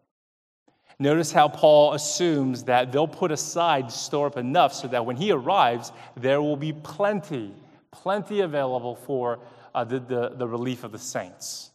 Notice 0.99 1.31
how 1.31 1.47
Paul 1.47 1.93
assumes 1.93 2.63
that 2.65 2.91
they'll 2.91 3.07
put 3.07 3.31
aside, 3.31 3.91
store 3.91 4.27
up 4.27 4.37
enough 4.37 4.73
so 4.73 4.87
that 4.89 5.05
when 5.05 5.15
he 5.15 5.31
arrives, 5.31 5.91
there 6.15 6.41
will 6.41 6.57
be 6.57 6.73
plenty, 6.73 7.53
plenty 7.91 8.41
available 8.41 8.95
for 8.95 9.39
uh, 9.73 9.83
the, 9.83 9.99
the, 9.99 10.29
the 10.35 10.47
relief 10.47 10.83
of 10.83 10.91
the 10.91 10.99
saints. 10.99 11.70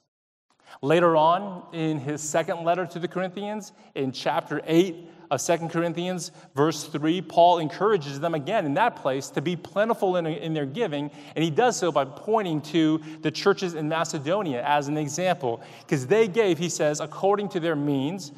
Later 0.83 1.17
on, 1.17 1.63
in 1.73 1.99
his 1.99 2.21
second 2.21 2.65
letter 2.65 2.87
to 2.87 2.99
the 2.99 3.09
Corinthians, 3.09 3.73
in 3.95 4.13
chapter 4.13 4.61
8 4.67 5.11
of 5.31 5.41
Second 5.41 5.71
Corinthians, 5.71 6.31
verse 6.55 6.85
3, 6.85 7.23
Paul 7.23 7.59
encourages 7.59 8.21
them 8.21 8.35
again 8.35 8.67
in 8.67 8.75
that 8.75 8.97
place 8.97 9.29
to 9.31 9.41
be 9.41 9.57
plentiful 9.57 10.17
in, 10.17 10.27
in 10.27 10.55
their 10.55 10.67
giving, 10.67 11.11
and 11.35 11.43
he 11.43 11.51
does 11.51 11.77
so 11.77 11.91
by 11.91 12.05
pointing 12.05 12.61
to 12.61 13.01
the 13.23 13.31
churches 13.31 13.75
in 13.75 13.89
Macedonia 13.89 14.63
as 14.65 14.89
an 14.89 14.97
example, 14.97 15.63
because 15.81 16.07
they 16.07 16.29
gave, 16.29 16.59
he 16.59 16.69
says, 16.69 17.01
according 17.01 17.49
to 17.51 17.61
their 17.61 17.77
means. 17.77 18.33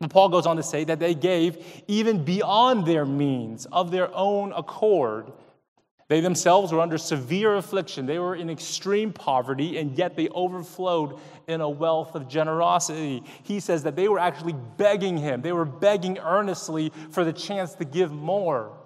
And 0.00 0.10
Paul 0.10 0.28
goes 0.28 0.46
on 0.46 0.56
to 0.56 0.62
say 0.62 0.84
that 0.84 0.98
they 0.98 1.14
gave 1.14 1.64
even 1.86 2.24
beyond 2.24 2.84
their 2.86 3.06
means, 3.06 3.66
of 3.66 3.90
their 3.90 4.12
own 4.14 4.52
accord. 4.52 5.32
They 6.08 6.20
themselves 6.20 6.72
were 6.72 6.80
under 6.80 6.98
severe 6.98 7.56
affliction. 7.56 8.04
They 8.04 8.18
were 8.18 8.36
in 8.36 8.50
extreme 8.50 9.12
poverty, 9.12 9.78
and 9.78 9.96
yet 9.96 10.16
they 10.16 10.28
overflowed 10.28 11.18
in 11.46 11.60
a 11.60 11.68
wealth 11.68 12.14
of 12.14 12.28
generosity. 12.28 13.22
He 13.42 13.58
says 13.60 13.84
that 13.84 13.96
they 13.96 14.08
were 14.08 14.18
actually 14.18 14.54
begging 14.76 15.16
him, 15.16 15.40
they 15.40 15.52
were 15.52 15.64
begging 15.64 16.18
earnestly 16.18 16.92
for 17.10 17.24
the 17.24 17.32
chance 17.32 17.74
to 17.74 17.84
give 17.84 18.12
more. 18.12 18.76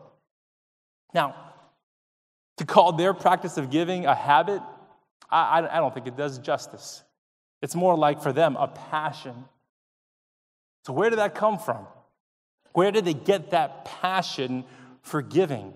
Now, 1.12 1.34
to 2.58 2.64
call 2.64 2.92
their 2.92 3.14
practice 3.14 3.56
of 3.56 3.70
giving 3.70 4.06
a 4.06 4.14
habit, 4.14 4.60
I, 5.30 5.66
I 5.70 5.78
don't 5.78 5.92
think 5.92 6.06
it 6.06 6.16
does 6.16 6.38
justice. 6.38 7.02
It's 7.62 7.74
more 7.74 7.96
like 7.96 8.22
for 8.22 8.32
them 8.32 8.56
a 8.56 8.68
passion. 8.68 9.44
So, 10.86 10.92
where 10.92 11.10
did 11.10 11.18
that 11.18 11.34
come 11.34 11.58
from? 11.58 11.86
Where 12.72 12.92
did 12.92 13.04
they 13.04 13.14
get 13.14 13.50
that 13.50 13.84
passion 13.84 14.64
for 15.02 15.22
giving? 15.22 15.72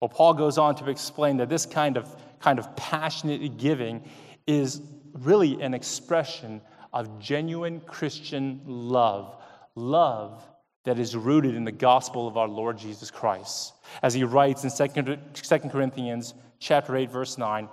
Well, 0.00 0.08
Paul 0.08 0.34
goes 0.34 0.56
on 0.58 0.76
to 0.76 0.88
explain 0.90 1.36
that 1.38 1.48
this 1.48 1.66
kind 1.66 1.96
of, 1.96 2.14
kind 2.40 2.58
of 2.58 2.74
passionate 2.76 3.58
giving 3.58 4.02
is 4.46 4.80
really 5.12 5.60
an 5.60 5.74
expression 5.74 6.62
of 6.92 7.18
genuine 7.18 7.80
Christian 7.80 8.62
love, 8.66 9.36
love 9.74 10.42
that 10.84 10.98
is 10.98 11.14
rooted 11.14 11.54
in 11.54 11.64
the 11.64 11.72
gospel 11.72 12.26
of 12.26 12.36
our 12.36 12.48
Lord 12.48 12.78
Jesus 12.78 13.10
Christ. 13.10 13.74
As 14.02 14.14
he 14.14 14.24
writes 14.24 14.64
in 14.64 14.70
2 14.70 15.68
Corinthians 15.68 16.34
chapter 16.58 16.96
8 16.96 17.10
verse 17.10 17.36
9, 17.36 17.68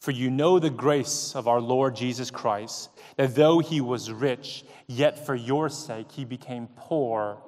for 0.00 0.12
you 0.12 0.30
know 0.30 0.58
the 0.58 0.70
grace 0.70 1.34
of 1.34 1.48
our 1.48 1.60
Lord 1.60 1.96
Jesus 1.96 2.30
Christ, 2.30 2.90
that 3.16 3.34
though 3.34 3.58
he 3.58 3.80
was 3.80 4.12
rich, 4.12 4.64
yet 4.86 5.26
for 5.26 5.34
your 5.34 5.68
sake 5.68 6.12
he 6.12 6.24
became 6.24 6.68
poor, 6.76 7.42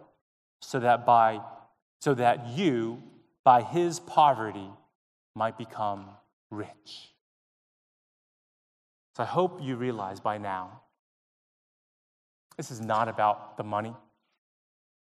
so 0.61 0.81
that 0.81 1.07
by 1.07 1.41
so 2.01 2.15
that 2.15 2.49
you 2.49 3.03
by 3.45 3.63
his 3.63 4.01
poverty 4.01 4.71
might 5.35 5.57
become 5.57 6.07
rich. 6.51 7.13
So 9.17 9.23
I 9.23 9.27
hope 9.27 9.61
you 9.63 9.77
realize 9.77 10.21
by 10.21 10.39
now 10.39 10.83
this 12.57 12.71
is 12.71 12.81
not 12.81 13.09
about 13.09 13.57
the 13.57 13.65
money. 13.65 13.95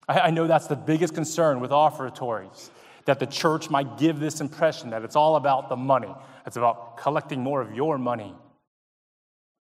I, 0.08 0.30
know 0.30 0.46
that's 0.46 0.66
the 0.66 0.76
biggest 0.76 1.14
concern 1.14 1.60
with 1.60 1.70
offertories, 1.70 2.70
that 3.04 3.18
the 3.18 3.26
church 3.26 3.70
might 3.70 3.98
give 3.98 4.18
this 4.18 4.40
impression 4.40 4.90
that 4.90 5.02
it's 5.02 5.16
all 5.16 5.36
about 5.36 5.68
the 5.68 5.76
money. 5.76 6.12
It's 6.46 6.56
about 6.56 6.96
collecting 6.96 7.40
more 7.40 7.60
of 7.60 7.74
your 7.74 7.98
money. 7.98 8.34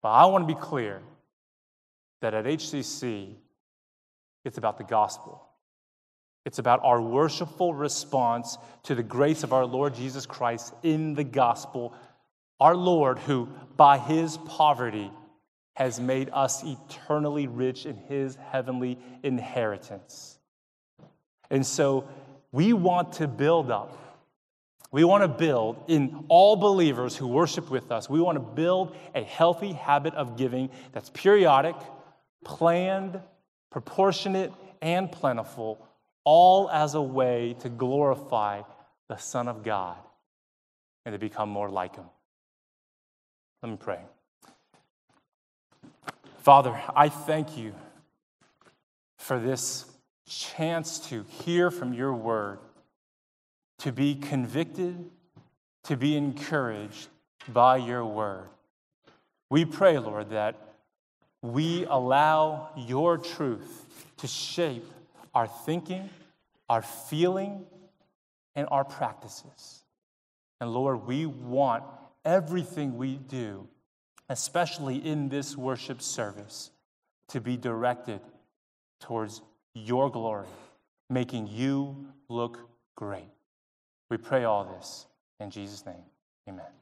But 0.01 0.09
I 0.09 0.25
want 0.25 0.47
to 0.47 0.53
be 0.53 0.59
clear 0.59 1.01
that 2.21 2.33
at 2.33 2.45
HCC, 2.45 3.35
it's 4.43 4.57
about 4.57 4.77
the 4.77 4.83
gospel. 4.83 5.47
It's 6.45 6.59
about 6.59 6.79
our 6.83 7.01
worshipful 7.01 7.73
response 7.73 8.57
to 8.83 8.95
the 8.95 9.03
grace 9.03 9.43
of 9.43 9.53
our 9.53 9.65
Lord 9.65 9.93
Jesus 9.93 10.25
Christ 10.25 10.73
in 10.81 11.13
the 11.13 11.23
gospel. 11.23 11.93
Our 12.59 12.75
Lord, 12.75 13.19
who 13.19 13.47
by 13.77 13.97
his 13.97 14.37
poverty 14.37 15.11
has 15.75 15.99
made 15.99 16.29
us 16.33 16.63
eternally 16.63 17.47
rich 17.47 17.85
in 17.85 17.95
his 17.95 18.35
heavenly 18.35 18.97
inheritance. 19.23 20.39
And 21.49 21.65
so 21.65 22.07
we 22.51 22.73
want 22.73 23.13
to 23.13 23.27
build 23.27 23.71
up. 23.71 23.97
We 24.91 25.03
want 25.03 25.23
to 25.23 25.27
build 25.27 25.83
in 25.87 26.25
all 26.27 26.55
believers 26.55 27.15
who 27.15 27.27
worship 27.27 27.71
with 27.71 27.91
us, 27.91 28.09
we 28.09 28.19
want 28.19 28.35
to 28.35 28.41
build 28.41 28.95
a 29.15 29.23
healthy 29.23 29.71
habit 29.71 30.13
of 30.15 30.35
giving 30.35 30.69
that's 30.91 31.09
periodic, 31.11 31.75
planned, 32.43 33.21
proportionate, 33.69 34.51
and 34.81 35.09
plentiful 35.09 35.87
all 36.23 36.69
as 36.69 36.93
a 36.93 37.01
way 37.01 37.55
to 37.59 37.69
glorify 37.69 38.61
the 39.09 39.17
Son 39.17 39.47
of 39.47 39.63
God 39.63 39.97
and 41.05 41.13
to 41.13 41.19
become 41.19 41.49
more 41.49 41.69
like 41.69 41.95
Him. 41.95 42.05
Let 43.61 43.71
me 43.71 43.77
pray. 43.77 43.99
Father, 46.39 46.79
I 46.95 47.09
thank 47.09 47.57
you 47.57 47.73
for 49.17 49.39
this 49.39 49.85
chance 50.27 50.97
to 51.09 51.23
hear 51.43 51.69
from 51.69 51.93
your 51.93 52.13
word, 52.13 52.59
to 53.79 53.91
be 53.91 54.15
convicted, 54.15 55.09
to 55.83 55.97
be 55.97 56.15
encouraged 56.15 57.07
by 57.47 57.77
your 57.77 58.05
word. 58.05 58.47
We 59.49 59.65
pray, 59.65 59.99
Lord, 59.99 60.29
that 60.29 60.55
we 61.41 61.85
allow 61.85 62.69
your 62.75 63.17
truth 63.17 63.85
to 64.17 64.27
shape 64.27 64.85
our 65.33 65.47
thinking, 65.47 66.09
our 66.69 66.81
feeling, 66.81 67.65
and 68.55 68.67
our 68.71 68.83
practices. 68.83 69.83
And 70.59 70.71
Lord, 70.71 71.05
we 71.07 71.25
want 71.25 71.83
everything 72.25 72.97
we 72.97 73.15
do, 73.15 73.67
especially 74.29 74.97
in 74.97 75.29
this 75.29 75.57
worship 75.57 76.01
service, 76.01 76.71
to 77.29 77.41
be 77.41 77.57
directed 77.57 78.19
towards 78.99 79.41
your 79.73 80.11
glory, 80.11 80.47
making 81.09 81.47
you 81.47 82.07
look 82.29 82.59
great. 82.95 83.29
We 84.09 84.17
pray 84.17 84.43
all 84.43 84.65
this 84.65 85.07
in 85.39 85.49
Jesus' 85.49 85.85
name. 85.85 86.03
Amen. 86.47 86.80